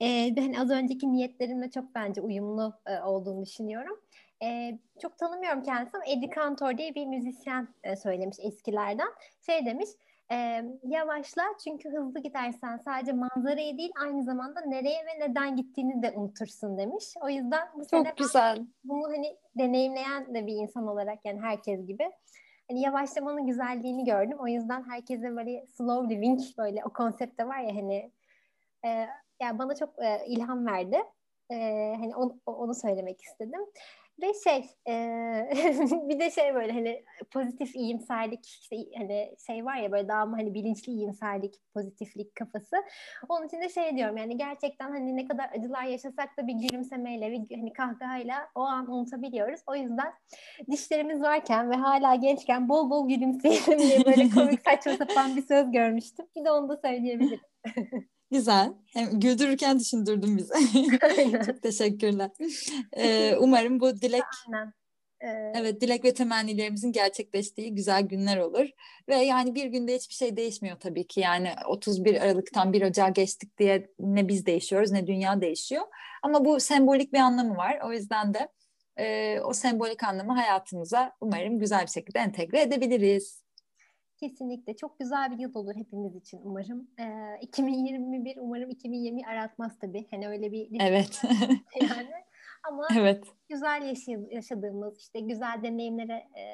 Ee, 0.00 0.34
hani 0.38 0.60
az 0.60 0.70
önceki 0.70 1.12
niyetlerimle 1.12 1.70
çok 1.70 1.94
bence 1.94 2.20
uyumlu 2.20 2.74
e, 2.86 3.00
olduğunu 3.00 3.46
düşünüyorum 3.46 4.00
e, 4.42 4.78
çok 5.02 5.18
tanımıyorum 5.18 5.62
kendisini 5.62 5.96
ama 5.96 6.12
Eddie 6.12 6.30
Cantor 6.34 6.78
diye 6.78 6.94
bir 6.94 7.06
müzisyen 7.06 7.68
e, 7.84 7.96
söylemiş 7.96 8.36
eskilerden. 8.40 9.08
Şey 9.46 9.66
demiş, 9.66 9.88
e, 10.32 10.64
yavaşla 10.82 11.42
çünkü 11.64 11.90
hızlı 11.90 12.20
gidersen 12.20 12.76
sadece 12.76 13.12
manzarayı 13.12 13.78
değil 13.78 13.92
aynı 14.00 14.22
zamanda 14.22 14.60
nereye 14.60 15.06
ve 15.06 15.28
neden 15.28 15.56
gittiğini 15.56 16.02
de 16.02 16.12
unutursun 16.16 16.78
demiş. 16.78 17.04
O 17.22 17.28
yüzden 17.28 17.68
bu 17.74 17.86
çok 17.86 18.16
güzel. 18.16 18.66
Bunu 18.84 19.08
hani 19.08 19.36
deneyimleyen 19.58 20.34
de 20.34 20.46
bir 20.46 20.54
insan 20.54 20.86
olarak 20.86 21.18
yani 21.24 21.40
herkes 21.40 21.86
gibi 21.86 22.10
hani 22.70 22.80
yavaşlamanın 22.80 23.46
güzelliğini 23.46 24.04
gördüm. 24.04 24.38
O 24.40 24.48
yüzden 24.48 24.84
herkese 24.90 25.36
böyle 25.36 25.66
slow 25.66 26.14
living 26.14 26.40
böyle 26.58 26.84
o 26.84 26.92
konsepte 26.92 27.46
var 27.46 27.58
ya 27.58 27.76
hani 27.76 28.12
e, 28.84 28.88
yani 29.40 29.58
bana 29.58 29.74
çok 29.74 29.98
e, 29.98 30.26
ilham 30.26 30.66
verdi. 30.66 31.02
E, 31.50 31.56
hani 32.00 32.16
onu, 32.16 32.40
onu 32.46 32.74
söylemek 32.74 33.22
istedim. 33.22 33.60
Ve 34.22 34.32
şey 34.44 34.70
e, 34.88 34.94
bir 36.08 36.18
de 36.20 36.30
şey 36.30 36.54
böyle 36.54 36.72
hani 36.72 37.04
pozitif 37.30 37.76
iyimserlik 37.76 38.46
işte 38.46 38.76
hani 38.98 39.34
şey 39.46 39.64
var 39.64 39.76
ya 39.76 39.92
böyle 39.92 40.08
daha 40.08 40.26
mı 40.26 40.36
hani 40.36 40.54
bilinçli 40.54 40.92
iyimserlik 40.92 41.54
pozitiflik 41.74 42.34
kafası. 42.34 42.76
Onun 43.28 43.46
için 43.46 43.60
de 43.60 43.68
şey 43.68 43.96
diyorum 43.96 44.16
yani 44.16 44.36
gerçekten 44.36 44.88
hani 44.88 45.16
ne 45.16 45.28
kadar 45.28 45.50
acılar 45.58 45.84
yaşasak 45.84 46.36
da 46.38 46.46
bir 46.46 46.54
gülümsemeyle 46.54 47.32
bir 47.32 47.56
hani 47.56 47.72
kahkahayla 47.72 48.48
o 48.54 48.60
an 48.60 48.90
unutabiliyoruz. 48.90 49.60
O 49.66 49.76
yüzden 49.76 50.12
dişlerimiz 50.70 51.22
varken 51.22 51.70
ve 51.70 51.74
hala 51.74 52.14
gençken 52.14 52.68
bol 52.68 52.90
bol 52.90 53.08
gülümseyelim 53.08 53.78
diye 53.78 54.04
böyle 54.06 54.30
komik 54.30 54.60
saçma 54.60 54.92
sapan 54.92 55.36
bir 55.36 55.42
söz 55.42 55.70
görmüştüm. 55.70 56.26
Bir 56.36 56.44
de 56.44 56.50
onu 56.50 56.68
da 56.68 56.76
söyleyebilirim. 56.76 57.40
Güzel. 58.30 58.72
Hem 58.92 59.20
güldürürken 59.20 59.78
düşündürdün 59.78 60.36
bizi. 60.36 60.54
Çok 61.46 61.62
teşekkürler. 61.62 62.30
Ee, 62.96 63.36
umarım 63.36 63.80
bu 63.80 64.00
dilek 64.00 64.22
Aynen. 64.46 64.72
Ee... 65.20 65.52
Evet 65.54 65.80
dilek 65.80 66.04
ve 66.04 66.14
temennilerimizin 66.14 66.92
gerçekleştiği 66.92 67.74
güzel 67.74 68.02
günler 68.02 68.38
olur. 68.38 68.68
Ve 69.08 69.16
yani 69.16 69.54
bir 69.54 69.66
günde 69.66 69.94
hiçbir 69.94 70.14
şey 70.14 70.36
değişmiyor 70.36 70.76
tabii 70.80 71.06
ki. 71.06 71.20
Yani 71.20 71.52
31 71.66 72.20
Aralık'tan 72.20 72.72
1 72.72 72.82
Ocağı 72.82 73.12
geçtik 73.12 73.58
diye 73.58 73.90
ne 73.98 74.28
biz 74.28 74.46
değişiyoruz 74.46 74.90
ne 74.90 75.06
dünya 75.06 75.40
değişiyor. 75.40 75.84
Ama 76.22 76.44
bu 76.44 76.60
sembolik 76.60 77.12
bir 77.12 77.18
anlamı 77.18 77.56
var. 77.56 77.78
O 77.84 77.92
yüzden 77.92 78.34
de 78.34 78.48
e, 78.96 79.40
o 79.40 79.52
sembolik 79.52 80.04
anlamı 80.04 80.32
hayatımıza 80.32 81.12
umarım 81.20 81.58
güzel 81.58 81.82
bir 81.82 81.90
şekilde 81.90 82.18
entegre 82.18 82.60
edebiliriz. 82.60 83.39
Kesinlikle. 84.20 84.76
Çok 84.76 84.98
güzel 84.98 85.30
bir 85.30 85.38
yıl 85.38 85.54
olur 85.54 85.74
hepimiz 85.74 86.16
için 86.16 86.40
umarım. 86.44 86.90
Ee, 86.98 87.38
2021 87.40 88.36
umarım 88.40 88.70
2020 88.70 89.26
aratmaz 89.26 89.78
tabii. 89.78 90.06
Hani 90.10 90.28
öyle 90.28 90.52
bir 90.52 90.80
Evet. 90.80 91.22
yani. 91.80 92.10
Ama 92.68 92.88
evet. 92.96 93.24
güzel 93.48 93.96
yaşadığımız, 94.30 94.98
işte 94.98 95.20
güzel 95.20 95.60
deneyimlere 95.62 96.12
e, 96.12 96.44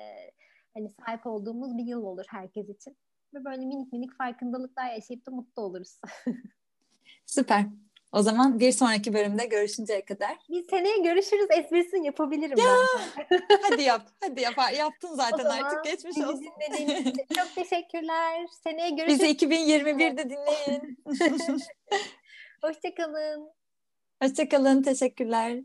hani 0.75 0.91
sahip 0.91 1.27
olduğumuz 1.27 1.79
bir 1.79 1.85
yıl 1.85 2.03
olur 2.03 2.25
herkes 2.29 2.69
için. 2.69 2.97
Ve 3.35 3.45
böyle 3.45 3.65
minik 3.65 3.93
minik 3.93 4.17
farkındalıklar 4.19 4.93
yaşayıp 4.93 5.27
da 5.27 5.31
mutlu 5.31 5.63
oluruz. 5.63 6.01
Süper. 7.27 7.67
O 8.17 8.23
zaman 8.23 8.61
bir 8.61 8.73
sonraki 8.73 9.15
bölümde 9.15 9.47
görüşünceye 9.47 10.05
kadar. 10.05 10.37
Biz 10.49 10.67
seneye 10.71 10.99
görüşürüz 10.99 11.47
esprisini 11.51 12.07
yapabilirim 12.07 12.59
ya, 12.59 12.65
ben. 13.31 13.43
hadi 13.63 13.83
yap. 13.83 14.09
Hadi 14.21 14.41
yap. 14.41 14.55
Yaptın 14.79 15.15
zaten 15.15 15.45
o 15.45 15.49
artık. 15.49 15.85
Geçmiş 15.85 16.19
olsun. 16.19 16.47
çok 17.37 17.55
teşekkürler. 17.55 18.47
Seneye 18.65 18.91
görüşürüz. 18.91 19.21
Bizi 19.21 19.47
2021'de 19.47 20.31
dinleyin. 20.31 20.99
Hoşçakalın. 22.63 23.51
Hoşçakalın. 24.23 24.83
Teşekkürler. 24.83 25.61